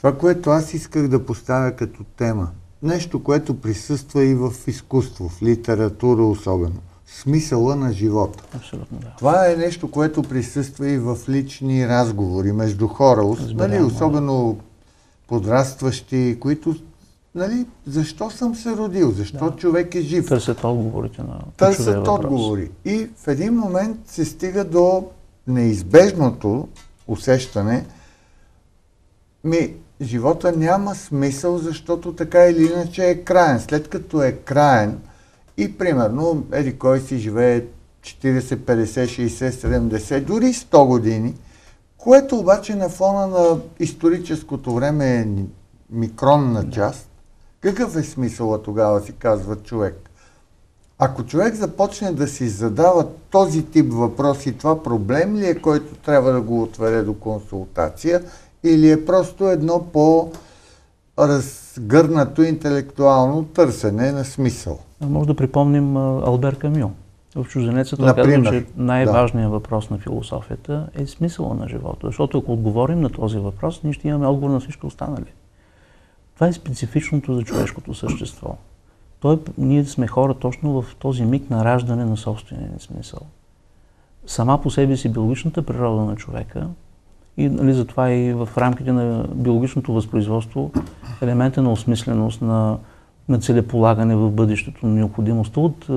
това, 0.00 0.18
което 0.18 0.50
аз 0.50 0.74
исках 0.74 1.08
да 1.08 1.26
поставя 1.26 1.72
като 1.72 2.04
тема, 2.04 2.48
нещо, 2.82 3.22
което 3.22 3.60
присъства 3.60 4.24
и 4.24 4.34
в 4.34 4.52
изкуство, 4.66 5.28
в 5.28 5.42
литература 5.42 6.24
особено, 6.24 6.80
смисъла 7.06 7.76
на 7.76 7.92
живота. 7.92 8.44
Абсолютно, 8.56 8.98
да. 8.98 9.12
Това 9.18 9.50
е 9.50 9.56
нещо, 9.56 9.90
което 9.90 10.22
присъства 10.22 10.88
и 10.88 10.98
в 10.98 11.18
лични 11.28 11.88
разговори 11.88 12.52
между 12.52 12.88
хора, 12.88 13.36
нали, 13.54 13.82
особено 13.82 14.58
подрастващи, 15.28 16.36
които 16.40 16.76
нали, 17.34 17.66
защо 17.86 18.30
съм 18.30 18.54
се 18.54 18.76
родил, 18.76 19.10
защо 19.10 19.50
да. 19.50 19.56
човек 19.56 19.94
е 19.94 20.00
жив. 20.00 20.26
Търсят 20.26 20.64
отговорите 20.64 21.22
на 21.22 21.40
Търсят 21.56 22.08
отговори. 22.08 22.70
И 22.84 23.08
в 23.16 23.28
един 23.28 23.54
момент 23.54 23.96
се 24.06 24.24
стига 24.24 24.64
до 24.64 25.04
неизбежното 25.46 26.68
усещане, 27.06 27.86
ми, 29.44 29.74
живота 30.02 30.52
няма 30.56 30.94
смисъл, 30.94 31.58
защото 31.58 32.14
така 32.14 32.46
или 32.46 32.72
иначе 32.72 33.04
е 33.04 33.24
краен. 33.24 33.60
След 33.60 33.88
като 33.88 34.22
е 34.22 34.32
краен 34.32 34.98
и 35.56 35.78
примерно, 35.78 36.46
еди 36.52 36.78
кой 36.78 37.00
си 37.00 37.18
живее 37.18 37.64
40, 38.02 38.40
50, 38.40 39.28
60, 39.28 39.50
70, 39.50 40.20
дори 40.20 40.44
100 40.44 40.86
години, 40.86 41.34
което 41.98 42.36
обаче 42.36 42.74
на 42.74 42.88
фона 42.88 43.26
на 43.26 43.60
историческото 43.80 44.74
време 44.74 45.16
е 45.16 45.26
микронна 45.90 46.70
част, 46.70 47.08
какъв 47.60 47.96
е 47.96 48.02
смисъла 48.02 48.62
тогава, 48.62 49.00
си 49.00 49.12
казва 49.12 49.56
човек? 49.56 50.10
Ако 50.98 51.24
човек 51.24 51.54
започне 51.54 52.12
да 52.12 52.28
си 52.28 52.48
задава 52.48 53.06
този 53.30 53.62
тип 53.66 53.92
въпроси, 53.92 54.52
това 54.52 54.82
проблем 54.82 55.36
ли 55.36 55.46
е, 55.46 55.60
който 55.60 55.94
трябва 55.94 56.32
да 56.32 56.40
го 56.40 56.62
отведе 56.62 57.02
до 57.02 57.14
консултация 57.14 58.22
или 58.64 58.90
е 58.90 59.04
просто 59.04 59.48
едно 59.48 59.86
по 59.92 60.32
разгърнато 61.18 62.42
интелектуално 62.42 63.44
търсене 63.44 64.12
на 64.12 64.24
смисъл? 64.24 64.78
Може 65.00 65.26
да 65.26 65.34
припомним 65.34 65.96
Албер 65.96 66.56
Камю. 66.58 66.90
В 67.36 67.44
чужденеца 67.44 67.96
той 67.96 68.14
казва, 68.14 68.50
че 68.50 68.66
най-важният 68.76 69.50
да. 69.50 69.52
въпрос 69.52 69.90
на 69.90 69.98
философията 69.98 70.88
е 70.94 71.06
смисъла 71.06 71.54
на 71.54 71.68
живота. 71.68 72.06
Защото 72.06 72.38
ако 72.38 72.52
отговорим 72.52 73.00
на 73.00 73.10
този 73.10 73.38
въпрос, 73.38 73.80
ние 73.84 73.92
ще 73.92 74.08
имаме 74.08 74.26
отговор 74.26 74.50
на 74.50 74.60
всички 74.60 74.86
останали. 74.86 75.32
Това 76.34 76.46
е 76.46 76.52
специфичното 76.52 77.34
за 77.34 77.42
човешкото 77.42 77.94
същество. 77.94 78.56
Той, 79.20 79.38
ние 79.58 79.84
сме 79.84 80.06
хора 80.06 80.34
точно 80.34 80.82
в 80.82 80.96
този 80.98 81.24
миг 81.24 81.50
на 81.50 81.64
раждане 81.64 82.04
на 82.04 82.16
собствения 82.16 82.70
смисъл. 82.78 83.20
Сама 84.26 84.62
по 84.62 84.70
себе 84.70 84.96
си 84.96 85.08
биологичната 85.08 85.62
природа 85.62 86.04
на 86.04 86.16
човека 86.16 86.68
и 87.36 87.48
нали, 87.48 87.72
затова 87.72 88.10
и 88.10 88.32
в 88.32 88.48
рамките 88.58 88.92
на 88.92 89.24
биологичното 89.34 89.92
възпроизводство 89.92 90.70
елемента 91.22 91.62
на 91.62 91.72
осмисленост, 91.72 92.42
на, 92.42 92.78
на 93.28 93.38
целеполагане 93.38 94.16
в 94.16 94.30
бъдещето, 94.30 94.86
на 94.86 94.94
необходимостта 94.94 95.60
от 95.60 95.86
е, 95.90 95.92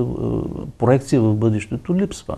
проекция 0.78 1.20
в 1.20 1.34
бъдещето 1.34 1.94
липсва. 1.94 2.36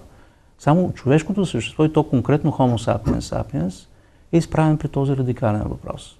Само 0.59 0.93
човешкото 0.93 1.47
същество, 1.47 1.85
и 1.85 1.93
то 1.93 2.03
конкретно 2.03 2.53
Homo 2.53 2.77
sapiens 2.77 3.19
sapiens, 3.19 3.87
е 4.33 4.37
изправен 4.37 4.79
при 4.79 4.89
този 4.89 5.17
радикален 5.17 5.63
въпрос. 5.63 6.19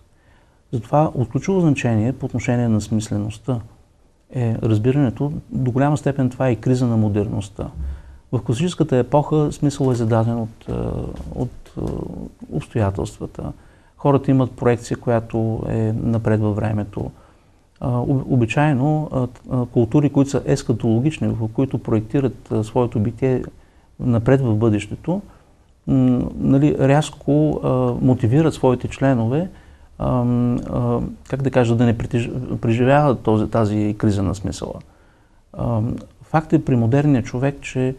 Затова 0.73 1.11
от 1.15 1.29
ключово 1.29 1.61
значение 1.61 2.13
по 2.13 2.27
отношение 2.27 2.69
на 2.69 2.81
смислеността 2.81 3.61
е 4.35 4.57
разбирането, 4.63 5.33
до 5.51 5.71
голяма 5.71 5.97
степен 5.97 6.31
това 6.31 6.49
е 6.49 6.53
и 6.53 6.57
криза 6.57 6.87
на 6.87 6.97
модерността. 6.97 7.71
В 8.33 8.43
класическата 8.43 8.97
епоха 8.97 9.53
смисъл 9.53 9.91
е 9.91 9.95
зададен 9.95 10.39
от, 10.39 10.69
е, 10.69 10.73
от 11.35 11.51
е, 11.66 11.66
обстоятелствата. 12.53 13.53
Хората 13.97 14.31
имат 14.31 14.53
проекция, 14.53 14.97
която 14.97 15.63
е 15.69 15.93
напред 15.93 16.41
във 16.41 16.57
времето. 16.57 17.11
Обичайно 18.07 19.11
култури, 19.73 20.11
които 20.11 20.31
са 20.31 20.43
ескатологични, 20.45 21.29
в 21.29 21.49
които 21.49 21.79
проектират 21.79 22.53
своето 22.63 23.01
битие 23.01 23.45
напред 24.01 24.41
в 24.41 24.55
бъдещето, 24.55 25.23
нали, 25.87 26.77
рязко 26.79 27.61
мотивират 28.03 28.55
своите 28.55 28.89
членове 28.89 29.49
как 31.29 31.43
да 31.43 31.51
кажа, 31.51 31.77
да 31.77 31.85
не 31.85 31.99
преживява 32.61 33.17
този, 33.17 33.51
тази 33.51 33.95
криза 33.99 34.23
на 34.23 34.35
смисъла. 34.35 34.75
Факт 36.23 36.53
е 36.53 36.65
при 36.65 36.77
модерния 36.77 37.23
човек, 37.23 37.61
че 37.61 37.97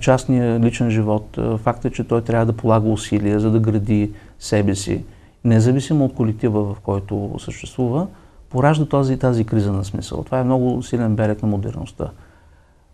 частният 0.00 0.62
личен 0.62 0.90
живот, 0.90 1.38
факт 1.58 1.84
е, 1.84 1.90
че 1.90 2.04
той 2.04 2.22
трябва 2.22 2.46
да 2.46 2.52
полага 2.52 2.88
усилия, 2.88 3.40
за 3.40 3.50
да 3.50 3.60
гради 3.60 4.12
себе 4.38 4.74
си, 4.74 5.04
независимо 5.44 6.04
от 6.04 6.14
колектива, 6.14 6.74
в 6.74 6.80
който 6.80 7.30
съществува, 7.38 8.06
поражда 8.50 8.86
тази, 8.86 9.16
тази 9.16 9.44
криза 9.44 9.72
на 9.72 9.84
смисъл. 9.84 10.22
Това 10.24 10.38
е 10.38 10.44
много 10.44 10.82
силен 10.82 11.16
берег 11.16 11.42
на 11.42 11.48
модерността. 11.48 12.10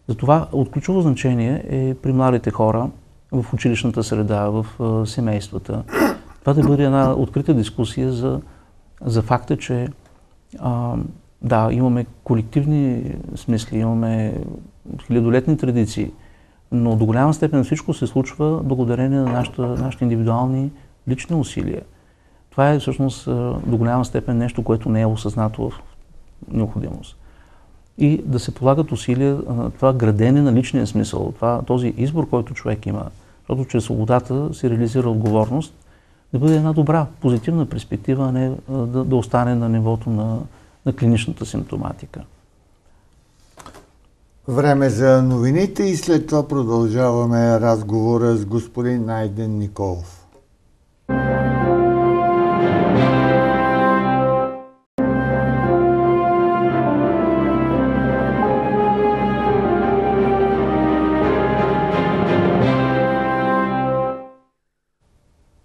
Затова 0.09 0.49
от 0.53 0.71
ключово 0.71 1.01
значение 1.01 1.65
е 1.69 1.95
при 1.95 2.13
младите 2.13 2.51
хора, 2.51 2.91
в 3.33 3.55
училищната 3.55 4.05
среда, 4.05 4.49
в 4.49 4.67
семействата, 5.07 5.83
това 6.41 6.55
да 6.55 6.69
бъде 6.69 6.85
една 6.85 7.13
открита 7.13 7.55
дискусия 7.55 8.13
за, 8.13 8.41
за 9.05 9.23
факта, 9.23 9.57
че 9.57 9.89
а, 10.59 10.97
да, 11.43 11.69
имаме 11.73 12.07
колективни 12.25 13.15
смисли, 13.37 13.79
имаме 13.79 14.35
хилядолетни 15.07 15.57
традиции, 15.57 16.11
но 16.73 16.97
до 16.97 17.07
голяма 17.07 17.35
степен 17.35 17.65
всичко 17.65 17.95
се 17.95 18.07
случва 18.07 18.61
благодарение 18.65 19.19
на 19.19 19.33
нашата, 19.33 19.63
нашите 19.63 20.05
индивидуални 20.05 20.71
лични 21.09 21.37
усилия. 21.37 21.83
Това 22.51 22.71
е 22.71 22.79
всъщност 22.79 23.25
до 23.67 23.77
голяма 23.77 24.05
степен 24.05 24.39
нещо, 24.39 24.65
което 24.65 24.89
не 24.89 25.01
е 25.01 25.07
осъзнато 25.07 25.71
в 25.71 25.81
необходимост. 26.53 27.17
И 27.99 28.23
да 28.25 28.39
се 28.39 28.55
полагат 28.55 28.93
усилия, 28.93 29.39
това 29.77 29.93
градене 29.93 30.43
на 30.43 30.53
личния 30.53 30.87
смисъл, 30.87 31.33
това, 31.37 31.63
този 31.67 31.95
избор, 31.97 32.29
който 32.29 32.55
човек 32.55 32.87
има, 32.87 33.05
защото 33.39 33.71
чрез 33.71 33.85
свободата 33.85 34.55
се 34.55 34.71
реализира 34.71 35.11
отговорност 35.11 35.75
да 36.33 36.39
бъде 36.39 36.57
една 36.57 36.73
добра, 36.73 37.07
позитивна 37.21 37.67
перспектива, 37.67 38.29
а 38.29 38.33
не 38.33 38.53
да, 38.69 39.05
да 39.05 39.17
остане 39.17 39.55
на 39.55 39.69
нивото 39.69 40.11
на, 40.11 40.39
на 40.87 40.93
клиничната 40.93 41.47
симптоматика. 41.47 42.21
Време 44.51 44.91
за 44.91 45.23
новините 45.23 45.83
и 45.83 45.97
след 45.97 46.27
това 46.27 46.49
продължаваме 46.49 47.61
разговора 47.61 48.37
с 48.37 48.47
господин 48.47 49.05
Найден 49.05 49.59
Николов. 49.59 50.27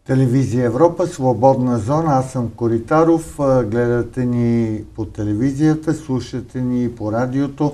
Телевизия 0.06 0.66
Европа, 0.66 1.08
свободна 1.08 1.80
зона. 1.80 2.14
Аз 2.14 2.32
съм 2.32 2.52
Коритаров. 2.56 3.36
Гледате 3.66 4.26
ни 4.26 4.84
по 4.96 5.06
телевизията, 5.06 5.94
слушате 5.94 6.62
ни 6.62 6.96
по 6.96 7.12
радиото. 7.12 7.72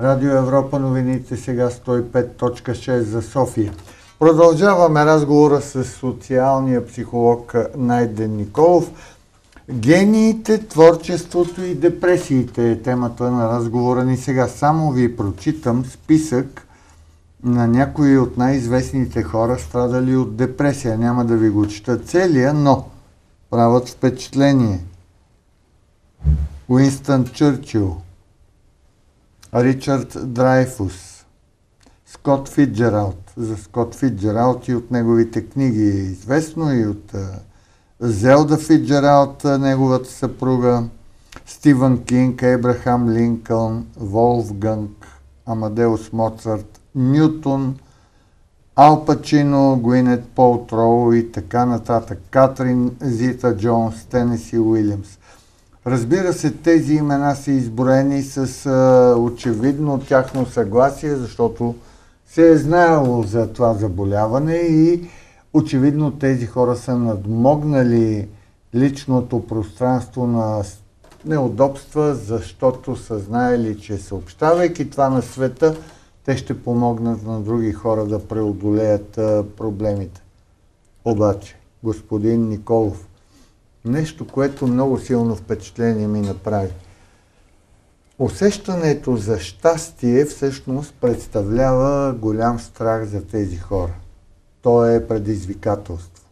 Радио 0.00 0.30
Европа 0.30 0.78
новините 0.78 1.36
сега 1.36 1.70
105.6 1.70 2.98
за 3.00 3.22
София. 3.22 3.72
Продължаваме 4.18 5.04
разговора 5.04 5.60
с 5.60 5.84
социалния 5.84 6.86
психолог 6.86 7.54
Найден 7.76 8.36
Николов. 8.36 8.90
Гениите, 9.70 10.58
творчеството 10.58 11.62
и 11.62 11.74
депресиите 11.74 12.70
е 12.70 12.82
темата 12.82 13.30
на 13.30 13.48
разговора 13.48 14.04
ни 14.04 14.16
сега. 14.16 14.48
Само 14.48 14.90
ви 14.90 15.16
прочитам 15.16 15.84
списък 15.84 16.66
на 17.44 17.66
някои 17.66 18.18
от 18.18 18.36
най-известните 18.36 19.22
хора 19.22 19.58
страдали 19.58 20.16
от 20.16 20.36
депресия. 20.36 20.98
Няма 20.98 21.24
да 21.24 21.36
ви 21.36 21.48
го 21.48 21.66
чета 21.66 21.98
целия, 21.98 22.54
но 22.54 22.84
правят 23.50 23.88
впечатление. 23.88 24.80
Уинстън 26.68 27.26
Чърчил, 27.26 27.96
Ричард 29.54 30.32
Драйфус, 30.32 31.24
Скот 32.06 32.48
Фиджералд. 32.48 33.32
За 33.36 33.56
Скот 33.56 33.94
Фиджералд 33.94 34.68
и 34.68 34.74
от 34.74 34.90
неговите 34.90 35.46
книги 35.46 35.82
е 35.82 36.10
известно 36.10 36.74
и 36.74 36.86
от 36.86 37.12
Зелда 38.00 38.58
Фиджералд, 38.58 39.44
неговата 39.44 40.10
съпруга, 40.10 40.84
Стивън 41.46 42.04
Кинг, 42.04 42.42
Ебрахам 42.42 43.10
Линкълн, 43.10 43.86
Волфганг, 43.96 45.06
Амадеус 45.46 46.12
Моцарт, 46.12 46.80
Нютон, 46.94 47.78
Ал 48.76 49.04
Пачино, 49.04 49.80
Гуинет 49.82 50.28
Полтроу 50.28 51.12
и 51.12 51.32
така 51.32 51.66
нататък. 51.66 52.18
Катрин 52.30 52.96
Зита 53.00 53.56
Джонс, 53.56 54.04
Тенеси 54.04 54.58
Уилямс. 54.58 55.18
Разбира 55.90 56.32
се, 56.32 56.50
тези 56.50 56.94
имена 56.94 57.36
са 57.36 57.50
изброени 57.50 58.22
с 58.22 58.66
а, 58.66 59.14
очевидно 59.18 60.00
тяхно 60.00 60.46
съгласие, 60.46 61.16
защото 61.16 61.74
се 62.26 62.50
е 62.50 62.56
знаело 62.56 63.22
за 63.22 63.52
това 63.52 63.74
заболяване 63.74 64.54
и 64.54 65.08
очевидно 65.54 66.10
тези 66.10 66.46
хора 66.46 66.76
са 66.76 66.96
надмогнали 66.98 68.28
личното 68.74 69.46
пространство 69.46 70.26
на 70.26 70.62
неудобства, 71.24 72.14
защото 72.14 72.96
са 72.96 73.18
знаели, 73.18 73.80
че 73.80 73.98
съобщавайки 73.98 74.90
това 74.90 75.08
на 75.08 75.22
света, 75.22 75.76
те 76.24 76.36
ще 76.36 76.62
помогнат 76.62 77.26
на 77.26 77.40
други 77.40 77.72
хора 77.72 78.04
да 78.04 78.28
преодолеят 78.28 79.18
а, 79.18 79.44
проблемите. 79.56 80.22
Обаче, 81.04 81.56
господин 81.82 82.48
Николов, 82.48 83.07
нещо, 83.84 84.26
което 84.26 84.66
много 84.66 84.98
силно 84.98 85.36
впечатление 85.36 86.06
ми 86.06 86.20
направи. 86.20 86.70
Усещането 88.18 89.16
за 89.16 89.40
щастие 89.40 90.24
всъщност 90.24 90.94
представлява 91.00 92.12
голям 92.12 92.58
страх 92.58 93.04
за 93.04 93.26
тези 93.26 93.56
хора. 93.56 93.94
То 94.62 94.86
е 94.86 95.08
предизвикателство. 95.08 96.24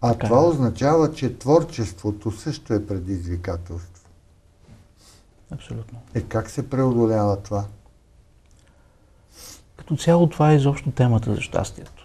А 0.00 0.12
така. 0.12 0.26
това 0.26 0.46
означава, 0.46 1.12
че 1.12 1.38
творчеството 1.38 2.30
също 2.30 2.74
е 2.74 2.86
предизвикателство. 2.86 4.08
Абсолютно. 5.50 5.98
Е 6.14 6.20
как 6.20 6.50
се 6.50 6.70
преодолява 6.70 7.36
това? 7.36 7.64
Като 9.76 9.96
цяло 9.96 10.26
това 10.26 10.52
е 10.52 10.56
изобщо 10.56 10.90
темата 10.90 11.34
за 11.34 11.40
щастието. 11.40 12.04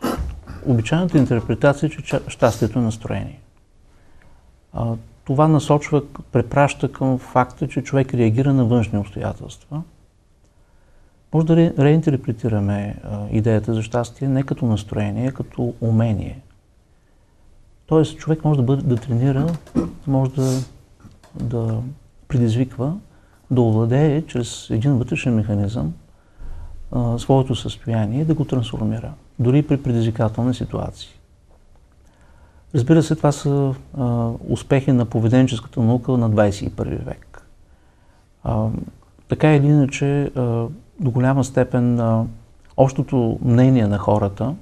Обичайната 0.66 1.18
интерпретация 1.18 1.88
е, 1.88 1.90
че 1.90 2.22
щастието 2.28 2.80
е 2.80 2.82
настроение. 2.82 3.42
Това 5.26 5.48
насочва, 5.48 6.04
препраща 6.32 6.92
към 6.92 7.18
факта, 7.18 7.68
че 7.68 7.84
човек 7.84 8.14
реагира 8.14 8.54
на 8.54 8.66
външни 8.66 9.00
обстоятелства. 9.00 9.82
Може 11.34 11.48
да 11.48 11.56
ре, 11.56 11.74
реинтерпретираме 11.80 12.96
а, 13.04 13.28
идеята 13.32 13.74
за 13.74 13.84
щастие 13.84 14.28
не 14.28 14.44
като 14.44 14.66
настроение, 14.66 15.28
а 15.28 15.32
като 15.32 15.74
умение. 15.82 16.40
Тоест, 17.86 18.18
човек 18.18 18.44
може 18.44 18.58
да, 18.58 18.64
бъде, 18.64 18.82
да 18.82 18.96
тренира, 18.96 19.48
може 20.08 20.32
да, 20.32 20.60
да 21.36 21.82
предизвиква, 22.28 22.98
да 23.52 23.62
овладее 23.62 24.22
чрез 24.22 24.70
един 24.70 24.98
вътрешен 24.98 25.36
механизъм 25.36 25.94
а, 26.92 27.20
своето 27.20 27.56
състояние 27.56 28.22
и 28.22 28.26
да 28.26 28.34
го 28.34 28.46
трансформира, 28.46 29.14
дори 29.40 29.68
при 29.68 29.84
предизвикателни 29.84 30.54
ситуации. 30.54 31.10
Разбира 32.76 33.04
се, 33.04 33.16
това 33.16 33.32
са 33.32 33.74
а, 33.98 34.30
успехи 34.50 34.92
на 34.92 35.06
поведенческата 35.06 35.82
наука 35.82 36.12
на 36.12 36.32
21 36.32 37.06
век. 37.06 37.48
А, 38.44 38.68
така 39.28 39.56
или 39.56 39.68
иначе, 39.68 40.32
а, 40.36 40.66
до 41.00 41.12
голяма 41.12 41.44
степен 41.44 42.00
а, 42.00 42.26
общото 42.78 43.40
мнение 43.42 43.88
на 43.88 43.98
хората, 43.98 44.56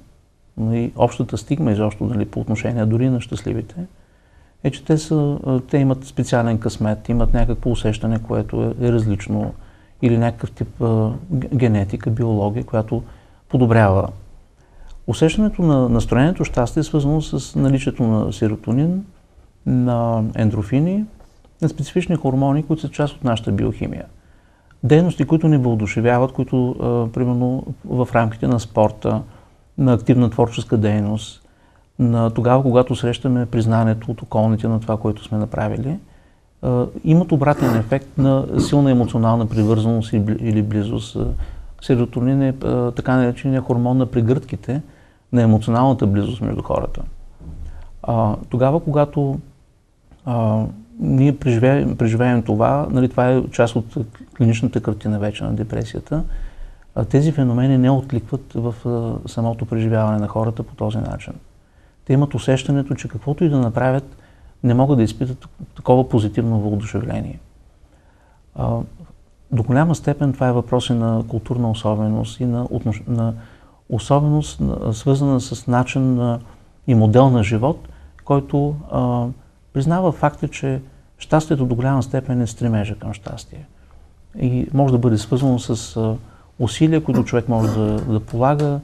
нали, 0.56 0.92
общата 0.96 1.38
стигма 1.38 1.72
изобщо 1.72 2.04
нали, 2.04 2.24
по 2.24 2.40
отношение 2.40 2.86
дори 2.86 3.08
на 3.08 3.20
щастливите, 3.20 3.86
е, 4.64 4.70
че 4.70 4.84
те, 4.84 4.98
са, 4.98 5.38
те 5.70 5.78
имат 5.78 6.04
специален 6.04 6.58
късмет, 6.58 7.08
имат 7.08 7.34
някакво 7.34 7.70
усещане, 7.70 8.22
което 8.22 8.74
е, 8.80 8.86
е 8.86 8.92
различно 8.92 9.54
или 10.02 10.18
някакъв 10.18 10.50
тип 10.50 10.82
а, 10.82 11.10
генетика, 11.32 12.10
биология, 12.10 12.64
която 12.64 13.02
подобрява 13.48 14.08
Усещането 15.06 15.62
на 15.62 15.88
настроението 15.88 16.44
щастие 16.44 16.80
е 16.80 16.84
свързано 16.84 17.22
с 17.22 17.58
наличието 17.58 18.02
на 18.02 18.32
серотонин, 18.32 19.04
на 19.66 20.24
ендрофини, 20.34 21.04
на 21.62 21.68
специфични 21.68 22.16
хормони, 22.16 22.62
които 22.62 22.82
са 22.82 22.88
част 22.88 23.14
от 23.16 23.24
нашата 23.24 23.52
биохимия. 23.52 24.04
Дейности, 24.84 25.24
които 25.24 25.48
ни 25.48 25.56
въодушевяват, 25.56 26.32
които, 26.32 26.70
а, 26.70 27.12
примерно, 27.12 27.66
в 27.84 28.08
рамките 28.14 28.46
на 28.46 28.60
спорта, 28.60 29.22
на 29.78 29.92
активна 29.92 30.30
творческа 30.30 30.76
дейност, 30.76 31.48
на 31.98 32.30
тогава, 32.30 32.62
когато 32.62 32.96
срещаме 32.96 33.46
признанието 33.46 34.10
от 34.10 34.22
околните 34.22 34.68
на 34.68 34.80
това, 34.80 34.96
което 34.96 35.24
сме 35.24 35.38
направили, 35.38 35.98
а, 36.62 36.86
имат 37.04 37.32
обратен 37.32 37.76
ефект 37.76 38.18
на 38.18 38.60
силна 38.60 38.90
емоционална 38.90 39.46
привързаност 39.46 40.12
или 40.12 40.62
близост. 40.62 41.16
Серотонин 41.82 42.42
е 42.42 42.54
а, 42.64 42.90
така 42.90 43.16
наречения 43.16 43.60
хормон 43.60 43.98
на 43.98 44.06
прегръдките– 44.06 44.82
на 45.34 45.42
емоционалната 45.42 46.06
близост 46.06 46.40
между 46.40 46.62
хората. 46.62 47.02
А, 48.02 48.36
тогава, 48.50 48.80
когато 48.80 49.38
а, 50.24 50.64
ние 51.00 51.38
преживеем, 51.38 51.96
преживеем 51.96 52.42
това, 52.42 52.86
нали, 52.90 53.08
това 53.08 53.30
е 53.30 53.42
част 53.50 53.76
от 53.76 53.94
клиничната 54.36 54.80
картина 54.80 55.18
вече 55.18 55.44
на 55.44 55.52
депресията, 55.52 56.24
а, 56.94 57.04
тези 57.04 57.32
феномени 57.32 57.78
не 57.78 57.90
откликват 57.90 58.52
в 58.54 58.74
а, 58.86 59.28
самото 59.28 59.66
преживяване 59.66 60.18
на 60.18 60.28
хората 60.28 60.62
по 60.62 60.74
този 60.74 60.98
начин. 60.98 61.32
Те 62.04 62.12
имат 62.12 62.34
усещането, 62.34 62.94
че 62.94 63.08
каквото 63.08 63.44
и 63.44 63.48
да 63.48 63.58
направят, 63.58 64.16
не 64.64 64.74
могат 64.74 64.96
да 64.96 65.02
изпитат 65.02 65.48
такова 65.76 66.08
позитивно 66.08 66.60
въодушевление. 66.60 67.38
А, 68.54 68.78
до 69.52 69.62
голяма 69.62 69.94
степен 69.94 70.32
това 70.32 70.48
е 70.48 70.52
въпрос 70.52 70.90
на 70.90 71.24
културна 71.28 71.70
особеност 71.70 72.40
и 72.40 72.46
на, 72.46 72.66
отнош... 72.70 73.02
на 73.08 73.34
особеност, 73.88 74.60
свързана 74.92 75.40
с 75.40 75.66
начин 75.66 76.14
на, 76.14 76.40
и 76.86 76.94
модел 76.94 77.30
на 77.30 77.42
живот, 77.42 77.88
който 78.24 78.74
а, 78.90 79.26
признава 79.72 80.12
факта, 80.12 80.48
че 80.48 80.80
щастието 81.18 81.66
до 81.66 81.74
голяма 81.74 82.02
степен 82.02 82.42
е 82.42 82.46
стремежа 82.46 82.98
към 82.98 83.12
щастие. 83.12 83.66
И 84.40 84.66
може 84.74 84.92
да 84.92 84.98
бъде 84.98 85.18
свързано 85.18 85.58
с 85.58 85.96
а, 85.96 86.16
усилия, 86.58 87.04
които 87.04 87.24
човек 87.24 87.48
може 87.48 87.74
да, 87.74 87.96
да 87.96 88.20
полага, 88.20 88.80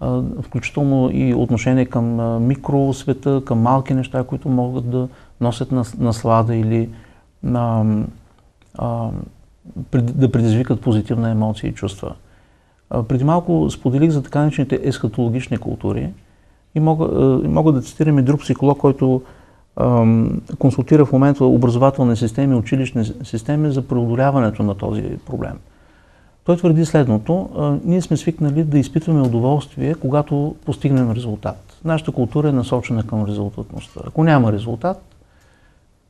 а, 0.00 0.22
включително 0.42 1.10
и 1.12 1.34
отношение 1.34 1.86
към 1.86 2.20
а, 2.20 2.40
микросвета, 2.40 3.42
към 3.46 3.58
малки 3.58 3.94
неща, 3.94 4.24
които 4.24 4.48
могат 4.48 4.90
да 4.90 5.08
носят 5.40 5.72
наслада 5.98 6.56
или 6.56 6.90
а, 7.54 7.84
а, 8.78 9.10
да 9.92 10.32
предизвикат 10.32 10.80
позитивна 10.80 11.30
емоция 11.30 11.70
и 11.70 11.74
чувства. 11.74 12.14
Преди 13.08 13.24
малко 13.24 13.70
споделих 13.70 14.10
за 14.10 14.22
така 14.22 14.40
наречените 14.40 14.80
есхатологични 14.82 15.58
култури 15.58 16.10
и 16.74 16.80
мога, 16.80 17.08
мога 17.48 17.72
да 17.72 17.82
цитирам 17.82 18.18
и 18.18 18.22
друг 18.22 18.40
психолог, 18.40 18.78
който 18.78 19.22
консултира 20.58 21.04
в 21.04 21.12
момента 21.12 21.44
образователни 21.44 22.16
системи, 22.16 22.54
училищни 22.54 23.04
системи 23.24 23.72
за 23.72 23.82
преодоляването 23.82 24.62
на 24.62 24.74
този 24.74 25.02
проблем. 25.26 25.58
Той 26.44 26.56
твърди 26.56 26.84
следното. 26.84 27.48
Ние 27.84 28.02
сме 28.02 28.16
свикнали 28.16 28.64
да 28.64 28.78
изпитваме 28.78 29.20
удоволствие, 29.20 29.94
когато 29.94 30.54
постигнем 30.64 31.10
резултат. 31.10 31.78
Нашата 31.84 32.12
култура 32.12 32.48
е 32.48 32.52
насочена 32.52 33.06
към 33.06 33.24
резултатността. 33.24 34.00
Ако 34.06 34.24
няма 34.24 34.52
резултат, 34.52 35.02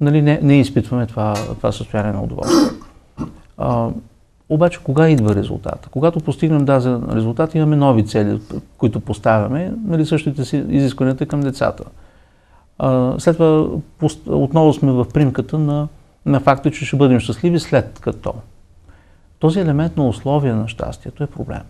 нали, 0.00 0.22
не, 0.22 0.40
не 0.42 0.60
изпитваме 0.60 1.06
това, 1.06 1.34
това 1.56 1.72
състояние 1.72 2.12
на 2.12 2.22
удоволствие. 2.22 2.78
Обаче, 4.48 4.80
кога 4.84 5.08
идва 5.08 5.34
резултата? 5.34 5.88
Когато 5.88 6.20
постигнем 6.20 6.64
даден 6.64 7.04
резултат, 7.12 7.54
имаме 7.54 7.76
нови 7.76 8.06
цели, 8.06 8.40
които 8.78 9.00
поставяме, 9.00 9.72
нали, 9.84 10.06
същите 10.06 10.44
си 10.44 10.64
изискванията 10.68 11.26
към 11.26 11.40
децата. 11.40 11.84
А, 12.78 13.14
след 13.18 13.36
това 13.36 13.68
отново 14.26 14.72
сме 14.72 14.92
в 14.92 15.06
примката 15.14 15.58
на, 15.58 15.88
на 16.26 16.40
факта, 16.40 16.70
че 16.70 16.84
ще 16.86 16.96
бъдем 16.96 17.20
щастливи 17.20 17.60
след 17.60 17.98
като. 18.00 18.34
Този 19.38 19.60
елемент 19.60 19.96
на 19.96 20.08
условия 20.08 20.56
на 20.56 20.68
щастието 20.68 21.22
е 21.22 21.26
проблем. 21.26 21.62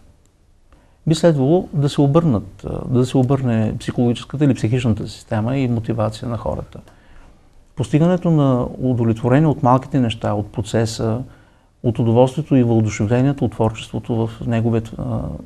Би 1.07 1.15
следвало 1.15 1.69
да 1.73 1.89
се 1.89 2.01
обърнат, 2.01 2.67
да 2.89 3.07
се 3.07 3.19
обърне 3.19 3.75
психологическата 3.81 4.45
или 4.45 4.55
психичната 4.55 5.09
система 5.09 5.57
и 5.57 5.69
мотивация 5.69 6.29
на 6.29 6.37
хората. 6.37 6.81
Постигането 7.77 8.31
на 8.31 8.67
удовлетворение 8.79 9.49
от 9.49 9.63
малките 9.63 10.01
неща, 10.01 10.33
от 10.33 10.53
процеса, 10.53 11.23
от 11.89 11.99
удоволствието 11.99 12.57
и 12.57 12.63
въодушевлението 12.63 13.45
от 13.45 13.53
творчеството 13.53 14.27
в 14.27 14.31
неговия 14.47 14.83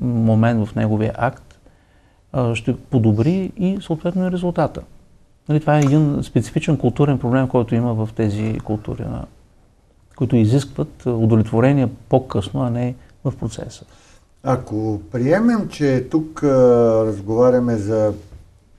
момент, 0.00 0.66
в 0.66 0.74
неговия 0.74 1.12
акт, 1.16 1.58
ще 2.54 2.76
подобри 2.76 3.52
и 3.56 3.78
съответно 3.80 4.26
и 4.26 4.30
резултата. 4.30 4.82
Нали, 5.48 5.60
това 5.60 5.78
е 5.78 5.82
един 5.82 6.22
специфичен 6.22 6.76
културен 6.76 7.18
проблем, 7.18 7.48
който 7.48 7.74
има 7.74 7.94
в 7.94 8.08
тези 8.16 8.58
култури, 8.64 9.04
които 10.16 10.36
изискват 10.36 11.06
удовлетворение 11.06 11.88
по-късно, 12.08 12.62
а 12.62 12.70
не 12.70 12.94
в 13.24 13.32
процеса. 13.40 13.84
Ако 14.42 15.00
приемем, 15.12 15.68
че 15.68 16.06
тук 16.10 16.42
а, 16.42 16.48
разговаряме 17.06 17.76
за 17.76 18.12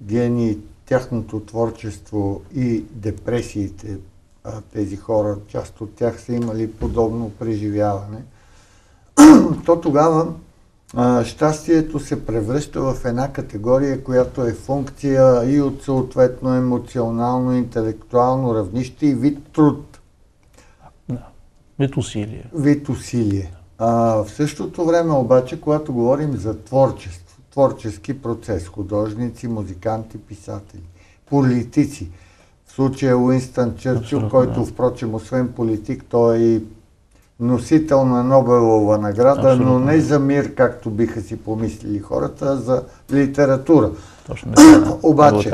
гени, 0.03 0.57
тяхното 0.85 1.39
творчество 1.39 2.41
и 2.55 2.83
депресиите, 2.91 3.97
а, 4.43 4.61
тези 4.73 4.95
хора, 4.95 5.37
част 5.47 5.81
от 5.81 5.95
тях 5.95 6.21
са 6.21 6.33
имали 6.33 6.71
подобно 6.71 7.29
преживяване, 7.29 8.23
то 9.65 9.81
тогава 9.81 10.33
а, 10.95 11.25
щастието 11.25 11.99
се 11.99 12.25
превръща 12.25 12.81
в 12.81 13.05
една 13.05 13.33
категория, 13.33 14.03
която 14.03 14.45
е 14.45 14.53
функция 14.53 15.51
и 15.55 15.61
от 15.61 15.83
съответно 15.83 16.53
емоционално, 16.53 17.55
интелектуално 17.55 18.55
равнище 18.55 19.05
и 19.05 19.15
вид 19.15 19.39
труд. 19.53 19.99
Да. 21.09 21.25
Вид 21.79 21.97
усилие. 21.97 22.49
Вид 22.55 22.89
усилие. 22.89 23.53
А, 23.77 24.23
в 24.23 24.29
същото 24.29 24.85
време 24.85 25.13
обаче, 25.13 25.61
когато 25.61 25.93
говорим 25.93 26.37
за 26.37 26.63
творчество, 26.63 27.41
творчески 27.51 28.21
процес, 28.21 28.67
художници, 28.67 29.47
музиканти, 29.47 30.17
писатели, 30.17 30.83
политици, 31.25 32.09
случая 32.75 33.17
Уинстън 33.17 33.75
Чърчил, 33.77 34.29
който, 34.29 34.59
да. 34.59 34.65
впрочем, 34.65 35.15
освен 35.15 35.47
политик, 35.47 36.05
той 36.09 36.37
е 36.37 36.41
и 36.41 36.63
носител 37.39 38.05
на 38.05 38.23
Нобелова 38.23 38.97
награда, 38.97 39.49
Абсолютно. 39.49 39.79
но 39.79 39.85
не 39.85 40.01
за 40.01 40.19
мир, 40.19 40.55
както 40.55 40.89
биха 40.89 41.21
си 41.21 41.37
помислили 41.37 41.99
хората, 41.99 42.45
а 42.45 42.55
за 42.55 42.83
литература. 43.11 43.91
Точно 44.27 44.51
така. 44.51 44.93
Обаче, 45.03 45.51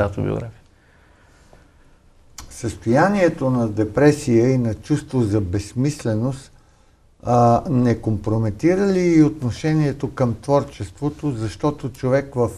състоянието 2.50 3.50
на 3.50 3.68
депресия 3.68 4.50
и 4.50 4.58
на 4.58 4.74
чувство 4.74 5.22
за 5.22 5.40
безсмисленост 5.40 6.52
а, 7.22 7.62
не 7.70 8.00
компрометира 8.00 8.86
ли 8.86 9.00
и 9.00 9.22
отношението 9.22 10.14
към 10.14 10.34
творчеството, 10.42 11.30
защото 11.30 11.88
човек 11.88 12.34
в 12.34 12.50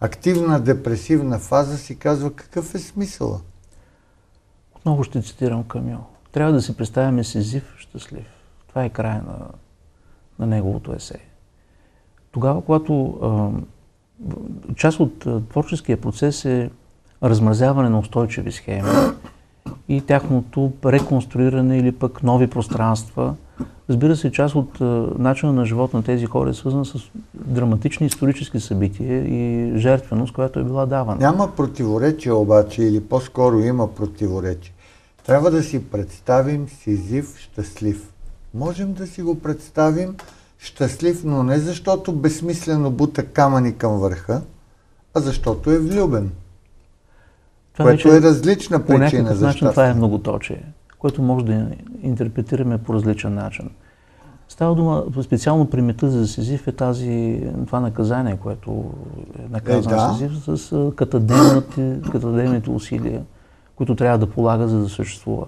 активна 0.00 0.60
депресивна 0.60 1.38
фаза 1.38 1.78
си 1.78 1.98
казва 1.98 2.32
какъв 2.32 2.74
е 2.74 2.78
смисъла? 2.78 3.40
Отново 4.84 5.04
ще 5.04 5.22
цитирам 5.22 5.64
Камил. 5.64 5.98
Трябва 6.32 6.52
да 6.52 6.62
си 6.62 6.76
представяме 6.76 7.24
Сизив 7.24 7.74
щастлив. 7.78 8.26
Това 8.68 8.84
е 8.84 8.88
края 8.88 9.22
на, 9.26 9.46
на 10.38 10.46
неговото 10.46 10.92
есе. 10.92 11.18
Тогава, 12.32 12.62
когато 12.62 13.18
а, 13.22 13.50
част 14.76 15.00
от 15.00 15.26
а, 15.26 15.40
творческия 15.40 16.00
процес 16.00 16.44
е 16.44 16.70
размразяване 17.22 17.88
на 17.88 17.98
устойчиви 17.98 18.52
схеми 18.52 18.88
и 19.88 20.00
тяхното 20.00 20.72
реконструиране 20.84 21.78
или 21.78 21.92
пък 21.92 22.22
нови 22.22 22.46
пространства. 22.46 23.34
Разбира 23.90 24.16
се, 24.16 24.32
част 24.32 24.54
от 24.54 24.80
а, 24.80 24.84
начина 25.18 25.52
на 25.52 25.64
живот 25.64 25.94
на 25.94 26.02
тези 26.02 26.26
хора 26.26 26.50
е 26.50 26.54
свързан 26.54 26.84
с 26.84 26.98
драматични 27.34 28.06
исторически 28.06 28.60
събития 28.60 29.24
и 29.24 29.72
жертвеност, 29.78 30.34
която 30.34 30.60
е 30.60 30.64
била 30.64 30.86
давана. 30.86 31.20
Няма 31.20 31.50
противоречие 31.56 32.32
обаче, 32.32 32.82
или 32.82 33.00
по-скоро 33.00 33.58
има 33.58 33.94
противоречие. 33.94 34.73
Трябва 35.26 35.50
да 35.50 35.62
си 35.62 35.84
представим 35.84 36.68
Сизив 36.68 37.38
щастлив. 37.38 38.12
Можем 38.54 38.92
да 38.92 39.06
си 39.06 39.22
го 39.22 39.40
представим 39.40 40.16
щастлив, 40.58 41.24
но 41.24 41.42
не 41.42 41.58
защото 41.58 42.12
безсмислено 42.12 42.90
бута 42.90 43.26
камъни 43.26 43.76
към 43.76 43.98
върха, 43.98 44.42
а 45.14 45.20
защото 45.20 45.70
е 45.70 45.78
влюбен. 45.78 46.30
Това 47.72 47.84
което 47.84 48.08
вече, 48.08 48.16
е 48.16 48.20
различна 48.28 48.86
причина 48.86 49.34
за 49.34 49.46
начин 49.46 49.68
това 49.70 49.86
е 49.86 49.94
многоточие, 49.94 50.64
което 50.98 51.22
може 51.22 51.44
да 51.44 51.68
интерпретираме 52.02 52.78
по 52.78 52.94
различен 52.94 53.34
начин. 53.34 53.70
Става 54.48 54.74
дума, 54.74 55.04
специално 55.22 55.70
при 55.70 55.82
мета 55.82 56.10
за 56.10 56.28
Сизиф 56.28 56.68
е 56.68 56.72
тази, 56.72 57.42
това 57.66 57.80
наказание, 57.80 58.36
което 58.36 58.92
е 59.38 59.48
наказан 59.50 59.92
е, 59.92 59.96
да. 59.96 60.14
Сизиф 60.14 60.58
с 60.58 60.92
катадемните 62.10 62.70
усилия 62.70 63.22
които 63.76 63.96
трябва 63.96 64.18
да 64.18 64.30
полага, 64.30 64.68
за 64.68 64.80
да 64.80 64.88
съществува. 64.88 65.46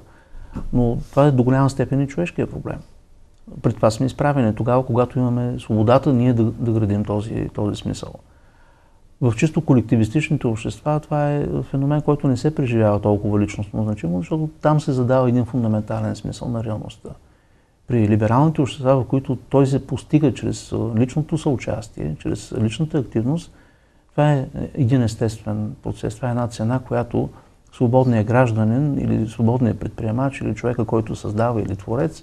Но 0.72 0.98
това 1.10 1.26
е 1.26 1.30
до 1.30 1.42
голяма 1.42 1.70
степен 1.70 2.00
и 2.00 2.08
човешкия 2.08 2.46
проблем. 2.46 2.78
Пред 3.62 3.76
това 3.76 3.90
сме 3.90 4.06
изправени 4.06 4.54
тогава, 4.54 4.86
когато 4.86 5.18
имаме 5.18 5.58
свободата 5.58 6.12
ние 6.12 6.32
да, 6.32 6.44
да 6.44 6.72
градим 6.72 7.04
този, 7.04 7.48
този 7.54 7.76
смисъл. 7.76 8.14
В 9.20 9.34
чисто 9.36 9.60
колективистичните 9.60 10.46
общества 10.46 11.00
това 11.00 11.32
е 11.32 11.46
феномен, 11.62 12.02
който 12.02 12.28
не 12.28 12.36
се 12.36 12.54
преживява 12.54 13.00
толкова 13.00 13.40
личностно 13.40 13.82
значимо, 13.82 14.18
защото 14.18 14.50
там 14.60 14.80
се 14.80 14.92
задава 14.92 15.28
един 15.28 15.44
фундаментален 15.44 16.16
смисъл 16.16 16.48
на 16.48 16.64
реалността. 16.64 17.08
При 17.86 18.08
либералните 18.08 18.60
общества, 18.60 18.96
в 18.96 19.06
които 19.06 19.36
той 19.36 19.66
се 19.66 19.86
постига 19.86 20.34
чрез 20.34 20.74
личното 20.96 21.38
съучастие, 21.38 22.16
чрез 22.18 22.54
личната 22.60 22.98
активност, 22.98 23.52
това 24.10 24.32
е 24.32 24.48
един 24.74 25.02
естествен 25.02 25.74
процес. 25.82 26.16
Това 26.16 26.28
е 26.28 26.30
една 26.30 26.48
цена, 26.48 26.78
която 26.78 27.28
свободният 27.76 28.26
гражданин 28.26 28.98
или 28.98 29.28
свободният 29.28 29.80
предприемач 29.80 30.40
или 30.40 30.54
човека, 30.54 30.84
който 30.84 31.16
създава 31.16 31.62
или 31.62 31.76
творец, 31.76 32.22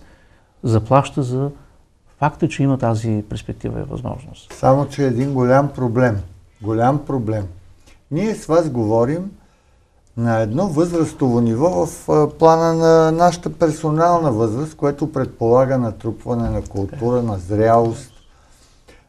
заплаща 0.64 1.24
за 1.24 1.52
факта, 2.20 2.50
че 2.50 2.64
има 2.64 2.78
тази 2.78 3.24
перспектива 3.30 3.80
и 3.80 3.84
възможност. 3.84 4.54
Само, 4.54 4.88
че 4.90 5.04
е 5.04 5.08
един 5.08 5.34
голям 5.34 5.70
проблем. 5.70 6.18
Голям 6.62 7.06
проблем. 7.06 7.44
Ние 8.12 8.36
с 8.36 8.46
вас 8.46 8.70
говорим 8.70 9.32
на 10.18 10.40
едно 10.40 10.68
възрастово 10.68 11.42
ниво 11.42 11.86
в 11.86 12.30
плана 12.40 12.74
на 12.74 13.12
нашата 13.12 13.54
персонална 13.54 14.32
възраст, 14.32 14.76
което 14.76 15.12
предполага 15.12 15.78
натрупване 15.78 16.50
на 16.50 16.62
култура, 16.62 17.24
на 17.24 17.38
зрялост, 17.38 18.12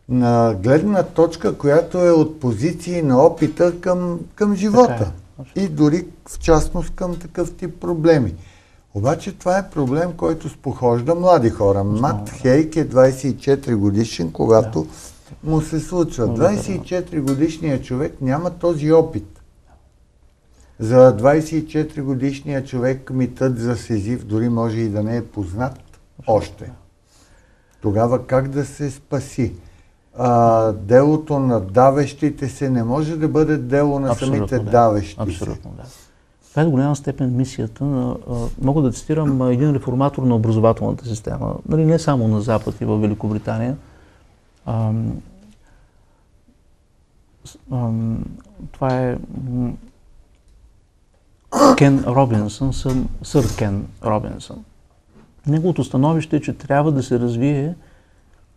на 0.08 0.54
гледна 0.62 1.02
точка, 1.02 1.58
която 1.58 1.98
е 1.98 2.10
от 2.10 2.40
позиции 2.40 3.02
на 3.02 3.22
опита 3.22 3.80
към, 3.80 4.20
към 4.34 4.56
живота. 4.56 5.12
Е 5.18 5.23
и 5.56 5.68
дори 5.68 6.06
в 6.28 6.38
частност 6.38 6.94
към 6.94 7.18
такъв 7.18 7.54
тип 7.56 7.80
проблеми. 7.80 8.34
Обаче 8.94 9.38
това 9.38 9.58
е 9.58 9.70
проблем, 9.70 10.12
който 10.16 10.48
спохожда 10.48 11.14
млади 11.14 11.50
хора. 11.50 11.84
Мат 11.84 12.30
Хейк 12.30 12.76
е 12.76 12.88
24 12.88 13.74
годишен, 13.74 14.32
когато 14.32 14.86
му 15.44 15.60
се 15.60 15.80
случва. 15.80 16.28
24 16.28 17.20
годишният 17.20 17.84
човек 17.84 18.20
няма 18.20 18.50
този 18.50 18.92
опит. 18.92 19.42
За 20.78 21.16
24 21.16 22.02
годишния 22.02 22.64
човек 22.64 23.10
митът 23.10 23.58
за 23.58 23.76
Сезив 23.76 24.24
дори 24.24 24.48
може 24.48 24.78
и 24.78 24.88
да 24.88 25.02
не 25.02 25.16
е 25.16 25.24
познат 25.24 25.78
още. 26.26 26.70
Тогава 27.80 28.26
как 28.26 28.48
да 28.48 28.64
се 28.64 28.90
спаси? 28.90 29.54
А, 30.18 30.72
делото 30.72 31.38
на 31.38 31.60
давещите 31.60 32.48
се 32.48 32.70
не 32.70 32.84
може 32.84 33.16
да 33.16 33.28
бъде 33.28 33.56
дело 33.56 34.00
на 34.00 34.10
Абсолютно, 34.10 34.36
самите 34.36 34.58
да. 34.58 34.70
давещи 34.70 35.16
Абсолютно, 35.18 35.70
да. 35.76 35.82
Това 36.50 36.62
е 36.62 36.64
до 36.64 36.70
голяма 36.70 36.96
степен 36.96 37.36
мисията 37.36 37.84
на... 37.84 38.16
А, 38.30 38.34
мога 38.62 38.82
да 38.82 38.92
цитирам 38.92 39.42
а, 39.42 39.52
един 39.52 39.74
реформатор 39.74 40.22
на 40.22 40.34
образователната 40.34 41.06
система, 41.06 41.54
нали, 41.68 41.84
не 41.84 41.98
само 41.98 42.28
на 42.28 42.40
Запад 42.40 42.80
и 42.80 42.84
в 42.84 42.98
Великобритания. 42.98 43.76
А, 44.66 44.92
това 48.72 49.00
е 49.00 49.16
Кен 51.76 52.04
Робинсън, 52.06 52.72
сър, 52.72 52.96
сър 53.22 53.56
Кен 53.56 53.86
Робинсън. 54.04 54.64
Неговото 55.46 55.84
становище 55.84 56.36
е, 56.36 56.40
че 56.40 56.52
трябва 56.52 56.92
да 56.92 57.02
се 57.02 57.18
развие 57.18 57.74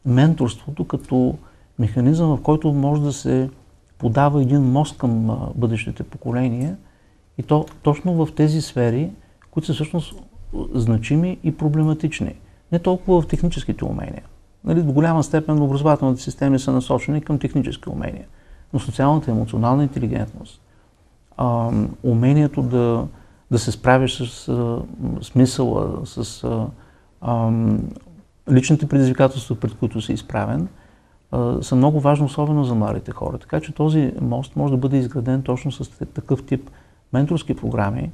менторството 0.05 0.87
като 0.87 1.37
механизъм, 1.79 2.37
в 2.37 2.41
който 2.41 2.73
може 2.73 3.01
да 3.01 3.13
се 3.13 3.49
подава 3.97 4.41
един 4.41 4.61
мост 4.61 4.97
към 4.97 5.37
бъдещите 5.55 6.03
поколения 6.03 6.77
и 7.37 7.43
то 7.43 7.65
точно 7.81 8.25
в 8.25 8.35
тези 8.35 8.61
сфери, 8.61 9.11
които 9.51 9.67
са 9.67 9.73
всъщност 9.73 10.15
значими 10.73 11.37
и 11.43 11.57
проблематични. 11.57 12.35
Не 12.71 12.79
толкова 12.79 13.21
в 13.21 13.27
техническите 13.27 13.85
умения. 13.85 14.23
Нали, 14.63 14.83
до 14.83 14.91
голяма 14.91 15.23
степен 15.23 15.61
образователните 15.61 16.21
системи 16.21 16.59
са 16.59 16.71
насочени 16.71 17.21
към 17.21 17.39
технически 17.39 17.89
умения. 17.89 18.25
Но 18.73 18.79
социалната 18.79 19.31
емоционална 19.31 19.83
интелигентност, 19.83 20.61
умението 22.03 22.61
да, 22.61 23.07
да 23.51 23.59
се 23.59 23.71
справиш 23.71 24.17
с 24.17 24.47
а, 24.47 24.81
смисъла, 25.21 26.05
с 26.05 26.45
личните 28.51 28.87
предизвикателства, 28.87 29.55
пред 29.55 29.73
които 29.73 30.01
си 30.01 30.13
изправен, 30.13 30.67
са 31.61 31.75
много 31.75 31.99
важни, 31.99 32.25
особено 32.25 32.63
за 32.63 32.75
младите 32.75 33.11
хора. 33.11 33.37
Така 33.37 33.59
че 33.59 33.73
този 33.73 34.13
мост 34.21 34.55
може 34.55 34.71
да 34.71 34.77
бъде 34.77 34.97
изграден 34.97 35.41
точно 35.41 35.71
с 35.71 35.89
такъв 35.89 36.43
тип 36.45 36.69
менторски 37.13 37.55
програми. 37.55 38.11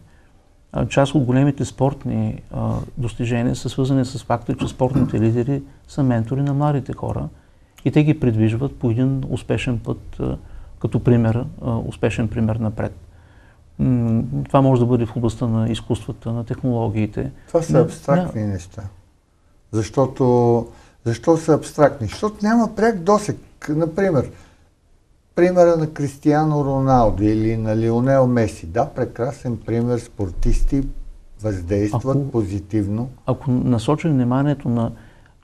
Част 0.89 1.15
от 1.15 1.23
големите 1.23 1.65
спортни 1.65 2.41
достижения 2.97 3.55
са 3.55 3.69
свързани 3.69 4.05
с 4.05 4.23
факта, 4.23 4.55
че 4.55 4.67
спортните 4.67 5.19
лидери 5.19 5.61
са 5.87 6.03
ментори 6.03 6.41
на 6.41 6.53
младите 6.53 6.93
хора 6.93 7.29
и 7.85 7.91
те 7.91 8.03
ги 8.03 8.19
придвижват 8.19 8.75
по 8.75 8.89
един 8.89 9.23
успешен 9.29 9.79
път, 9.79 10.21
като 10.79 10.99
пример, 10.99 11.45
успешен 11.85 12.27
пример 12.27 12.55
напред. 12.55 12.95
Това 14.47 14.61
може 14.61 14.81
да 14.81 14.85
бъде 14.85 15.05
в 15.05 15.15
областта 15.15 15.47
на 15.47 15.69
изкуствата, 15.69 16.31
на 16.31 16.43
технологиите. 16.43 17.31
Това 17.47 17.61
са 17.61 17.81
абстрактни 17.81 18.43
неща. 18.43 18.83
Защото 19.71 20.67
защо 21.05 21.37
са 21.37 21.53
абстрактни? 21.53 22.07
Защото 22.07 22.45
няма 22.45 22.75
пряк 22.75 22.99
досек. 22.99 23.37
Например, 23.69 24.31
примера 25.35 25.77
на 25.77 25.89
Кристиано 25.89 26.65
Роналдо 26.65 27.23
или 27.23 27.57
на 27.57 27.77
Лионел 27.77 28.27
Меси. 28.27 28.65
Да, 28.65 28.85
прекрасен 28.85 29.57
пример. 29.65 29.99
Спортисти 29.99 30.83
въздействат 31.41 32.15
ако, 32.15 32.31
позитивно. 32.31 33.09
Ако 33.25 33.51
насочим 33.51 34.11
вниманието 34.11 34.69
на 34.69 34.91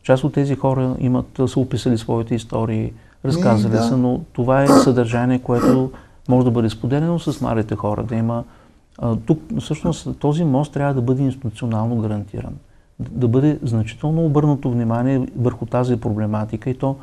част 0.03 0.23
от 0.23 0.33
тези 0.33 0.55
хора 0.55 0.95
имат, 0.99 1.25
са 1.47 1.59
описали 1.59 1.97
своите 1.97 2.35
истории, 2.35 2.93
разказали 3.25 3.71
да. 3.71 3.83
са, 3.83 3.97
но 3.97 4.21
това 4.33 4.63
е 4.63 4.67
съдържание, 4.67 5.39
което 5.39 5.91
може 6.29 6.45
да 6.45 6.51
бъде 6.51 6.69
споделено 6.69 7.19
с 7.19 7.41
младите 7.41 7.75
хора, 7.75 8.03
да 8.03 8.15
има 8.15 8.43
тук 9.25 9.39
всъщност 9.59 10.19
този 10.19 10.43
мост 10.43 10.73
трябва 10.73 10.93
да 10.93 11.01
бъде 11.01 11.23
институционално 11.23 12.01
гарантиран 12.01 12.53
да 12.99 13.27
бъде 13.27 13.59
значително 13.63 14.25
обърнато 14.25 14.71
внимание 14.71 15.27
върху 15.39 15.65
тази 15.65 15.95
проблематика 15.95 16.69
и 16.69 16.77
то 16.77 16.95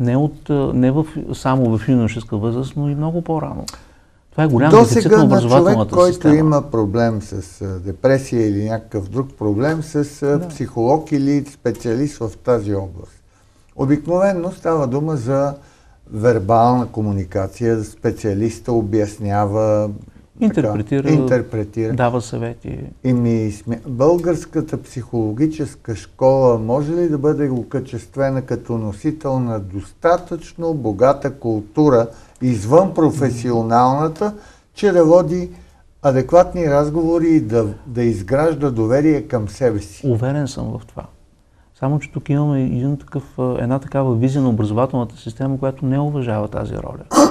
не, 0.00 0.16
от, 0.16 0.48
не 0.74 0.90
в, 0.90 1.06
само 1.34 1.78
в 1.78 1.88
юношеска 1.88 2.36
възраст, 2.36 2.72
но 2.76 2.88
и 2.88 2.94
много 2.94 3.22
по-рано. 3.22 3.64
Това 4.30 4.44
е 4.44 4.46
голям 4.46 4.70
До 4.70 4.80
дефицит 4.80 5.04
на 5.04 5.10
на 5.10 5.24
човек, 5.24 5.26
образователната 5.26 5.94
който 5.96 6.12
система. 6.12 6.34
има 6.34 6.62
проблем 6.70 7.22
с 7.22 7.64
депресия 7.80 8.48
или 8.48 8.64
някакъв 8.64 9.08
друг 9.08 9.28
проблем, 9.38 9.82
с 9.82 10.04
Да. 10.38 10.48
психолог 10.48 11.12
или 11.12 11.44
специалист 11.44 12.16
в 12.18 12.30
тази 12.44 12.74
област. 12.74 13.22
Обикновенно 13.76 14.52
става 14.52 14.86
дума 14.86 15.16
за 15.16 15.54
вербална 16.12 16.86
комуникация, 16.86 17.84
специалиста 17.84 18.72
обяснява, 18.72 19.90
Интерпретира, 20.40 21.02
така, 21.02 21.14
интерпретира. 21.14 21.92
дава 21.92 22.20
съвети. 22.20 22.78
И 23.04 23.12
ми 23.12 23.52
смя... 23.52 23.76
Българската 23.86 24.82
психологическа 24.82 25.96
школа 25.96 26.58
може 26.58 26.92
ли 26.92 27.08
да 27.08 27.18
бъде 27.18 27.50
окачествена 27.50 28.42
като 28.42 28.78
носител 28.78 29.38
на 29.38 29.60
достатъчно 29.60 30.74
богата 30.74 31.34
култура 31.34 32.06
извън 32.42 32.94
професионалната, 32.94 34.34
че 34.74 34.92
да 34.92 35.04
води 35.04 35.50
адекватни 36.02 36.70
разговори 36.70 37.28
и 37.28 37.40
да, 37.40 37.66
да 37.86 38.02
изгражда 38.02 38.70
доверие 38.70 39.22
към 39.22 39.48
себе 39.48 39.78
си? 39.78 40.06
Уверен 40.06 40.48
съм 40.48 40.78
в 40.78 40.86
това. 40.86 41.06
Само, 41.78 41.98
че 41.98 42.12
тук 42.12 42.28
имаме 42.28 42.62
един 42.62 42.96
такъв, 42.96 43.24
една 43.58 43.78
такава 43.78 44.14
визия 44.14 44.42
на 44.42 44.48
образователната 44.48 45.16
система, 45.16 45.58
която 45.58 45.86
не 45.86 45.98
уважава 46.00 46.48
тази 46.48 46.74
роля. 46.74 47.29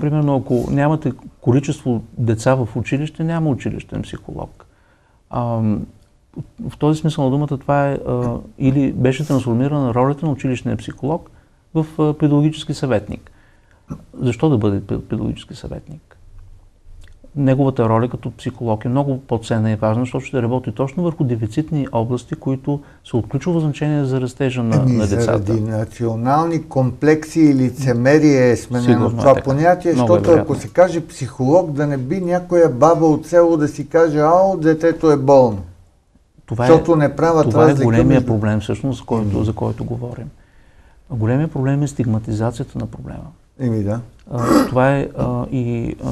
Примерно, 0.00 0.36
ако 0.36 0.70
нямате 0.70 1.12
количество 1.40 2.02
деца 2.18 2.54
в 2.54 2.68
училище, 2.76 3.24
няма 3.24 3.50
училищен 3.50 4.02
психолог. 4.02 4.66
А, 5.30 5.40
в 6.68 6.76
този 6.78 7.00
смисъл 7.00 7.24
на 7.24 7.30
думата 7.30 7.48
това 7.48 7.88
е 7.88 7.98
а, 8.08 8.38
или 8.58 8.92
беше 8.92 9.26
трансформирана 9.26 9.94
ролята 9.94 10.26
на 10.26 10.32
училищния 10.32 10.76
психолог 10.76 11.30
в 11.74 11.86
а, 11.98 12.14
педагогически 12.18 12.74
съветник. 12.74 13.30
Защо 14.14 14.48
да 14.48 14.58
бъде 14.58 14.80
пе- 14.80 15.00
педагогически 15.00 15.54
съветник? 15.54 16.13
Неговата 17.36 17.88
роля 17.88 18.08
като 18.08 18.30
психолог 18.30 18.84
е 18.84 18.88
много 18.88 19.18
по-ценна 19.18 19.70
и 19.70 19.76
важна, 19.76 20.02
защото 20.02 20.24
ще 20.24 20.42
работи 20.42 20.72
точно 20.72 21.02
върху 21.02 21.24
дефицитни 21.24 21.86
области, 21.92 22.34
които 22.34 22.80
са 23.04 23.16
от 23.16 23.28
ключово 23.28 23.60
значение 23.60 24.04
за 24.04 24.20
растежа 24.20 24.62
на, 24.62 24.76
Ами, 24.76 24.92
на 24.92 25.06
децата. 25.06 25.22
заради 25.22 25.60
национални 25.60 26.62
комплекси 26.62 27.40
и 27.40 27.54
лицемерие 27.54 28.50
е 28.50 28.56
сменено 28.56 28.86
Сигурно 28.88 29.06
е 29.08 29.10
това 29.12 29.34
така. 29.34 29.44
понятие, 29.44 29.92
Много 29.92 30.06
е 30.06 30.08
защото 30.08 30.30
ако 30.30 30.42
вероятно. 30.42 30.54
се 30.56 30.68
каже 30.68 31.00
психолог, 31.00 31.70
да 31.70 31.86
не 31.86 31.96
би 31.96 32.20
някоя 32.20 32.68
баба 32.68 33.06
от 33.06 33.26
село 33.26 33.56
да 33.56 33.68
си 33.68 33.88
каже, 33.88 34.18
ао, 34.18 34.56
детето 34.56 35.10
е 35.10 35.16
болно. 35.16 35.62
Това 36.46 36.66
Защото 36.66 36.96
не 36.96 37.16
правят 37.16 37.50
Това 37.50 37.62
е 37.62 37.66
разлика 37.66 37.84
големия 37.84 38.06
между- 38.10 38.26
проблем, 38.26 38.60
всъщност, 38.60 38.98
за 38.98 39.04
който, 39.04 39.44
за 39.44 39.52
който 39.52 39.84
говорим. 39.84 40.26
Големия 41.10 41.48
проблем 41.48 41.82
е 41.82 41.88
стигматизацията 41.88 42.78
на 42.78 42.86
проблема. 42.86 43.24
Еми 43.58 43.82
да. 43.82 44.00
А, 44.30 44.66
това 44.66 44.96
е 44.96 45.08
а, 45.18 45.46
и, 45.50 45.96
а, 46.04 46.10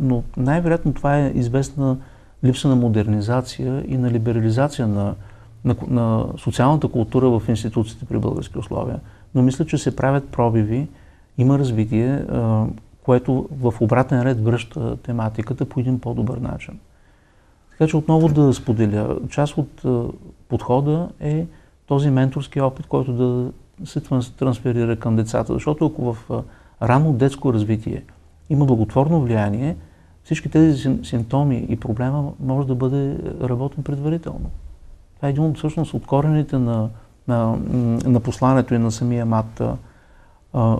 но 0.00 0.22
най-вероятно 0.36 0.92
това 0.92 1.18
е 1.18 1.32
известна 1.34 1.96
липса 2.44 2.68
на 2.68 2.76
модернизация 2.76 3.84
и 3.88 3.96
на 3.96 4.10
либерализация 4.10 4.88
на, 4.88 5.14
на, 5.64 5.76
на 5.88 6.26
социалната 6.38 6.88
култура 6.88 7.30
в 7.30 7.48
институциите 7.48 8.04
при 8.04 8.18
български 8.18 8.58
условия. 8.58 9.00
Но 9.34 9.42
мисля, 9.42 9.66
че 9.66 9.78
се 9.78 9.96
правят 9.96 10.28
пробиви, 10.28 10.88
има 11.38 11.58
развитие, 11.58 12.14
а, 12.14 12.66
което 13.02 13.48
в 13.60 13.74
обратен 13.80 14.22
ред 14.22 14.44
връща 14.44 14.96
тематиката 14.96 15.64
по 15.64 15.80
един 15.80 15.98
по-добър 15.98 16.38
начин. 16.38 16.78
Така 17.70 17.86
че 17.86 17.96
отново 17.96 18.28
да 18.28 18.54
споделя, 18.54 19.16
част 19.30 19.58
от 19.58 19.84
а, 19.84 20.04
подхода 20.48 21.08
е 21.20 21.46
този 21.86 22.10
менторски 22.10 22.60
опит, 22.60 22.86
който 22.86 23.12
да 23.12 23.52
се 23.86 24.00
транс- 24.00 24.38
трансферира 24.38 24.96
към 24.96 25.16
децата. 25.16 25.52
Защото 25.52 25.86
ако 25.86 26.14
в 26.14 26.44
рано 26.84 27.12
детско 27.12 27.52
развитие 27.52 28.02
има 28.50 28.64
благотворно 28.64 29.20
влияние, 29.20 29.76
всички 30.24 30.48
тези 30.48 30.78
сим- 30.82 31.04
симптоми 31.04 31.66
и 31.68 31.76
проблема 31.76 32.32
може 32.40 32.68
да 32.68 32.74
бъде 32.74 33.16
работен 33.42 33.84
предварително. 33.84 34.50
Това 35.16 35.28
е 35.28 35.30
един 35.30 35.44
от 35.44 35.58
всъщност 35.58 35.94
от 35.94 36.06
корените 36.06 36.58
на, 36.58 36.88
на, 37.28 37.56
на 38.04 38.20
посланието 38.20 38.74
и 38.74 38.78
на 38.78 38.92
самия 38.92 39.26
мат. 39.26 39.62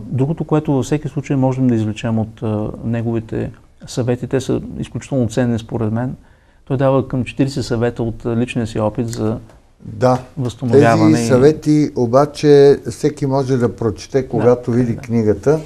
Другото, 0.02 0.44
което 0.44 0.72
във 0.72 0.84
всеки 0.84 1.08
случай 1.08 1.36
можем 1.36 1.66
да 1.68 1.74
извлечем 1.74 2.18
от 2.18 2.42
неговите 2.84 3.50
съвети, 3.86 4.26
те 4.26 4.40
са 4.40 4.60
изключително 4.78 5.28
ценни 5.28 5.58
според 5.58 5.92
мен. 5.92 6.16
Той 6.64 6.76
дава 6.76 7.08
към 7.08 7.24
40 7.24 7.46
съвета 7.60 8.02
от 8.02 8.26
личния 8.26 8.66
си 8.66 8.78
опит 8.78 9.08
за 9.08 9.38
Да. 9.80 10.18
възстановяване. 10.38 11.12
Тези 11.12 11.26
съвети 11.26 11.90
обаче 11.96 12.78
всеки 12.90 13.26
може 13.26 13.56
да 13.56 13.76
прочете, 13.76 14.28
когато 14.28 14.70
Да, 14.70 14.76
види 14.76 14.94
да. 14.94 15.00
книгата. 15.00 15.60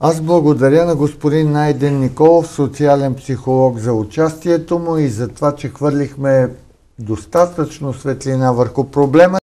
Аз 0.00 0.20
благодаря 0.20 0.84
на 0.84 0.94
господин 0.94 1.52
Найден 1.52 2.00
Николов, 2.00 2.46
социален 2.46 3.14
психолог, 3.14 3.78
за 3.78 3.92
участието 3.92 4.78
му 4.78 4.96
и 4.96 5.08
за 5.08 5.28
това, 5.28 5.52
че 5.52 5.68
хвърлихме 5.68 6.50
достатъчно 6.98 7.94
светлина 7.94 8.52
върху 8.52 8.84
проблема. 8.84 9.38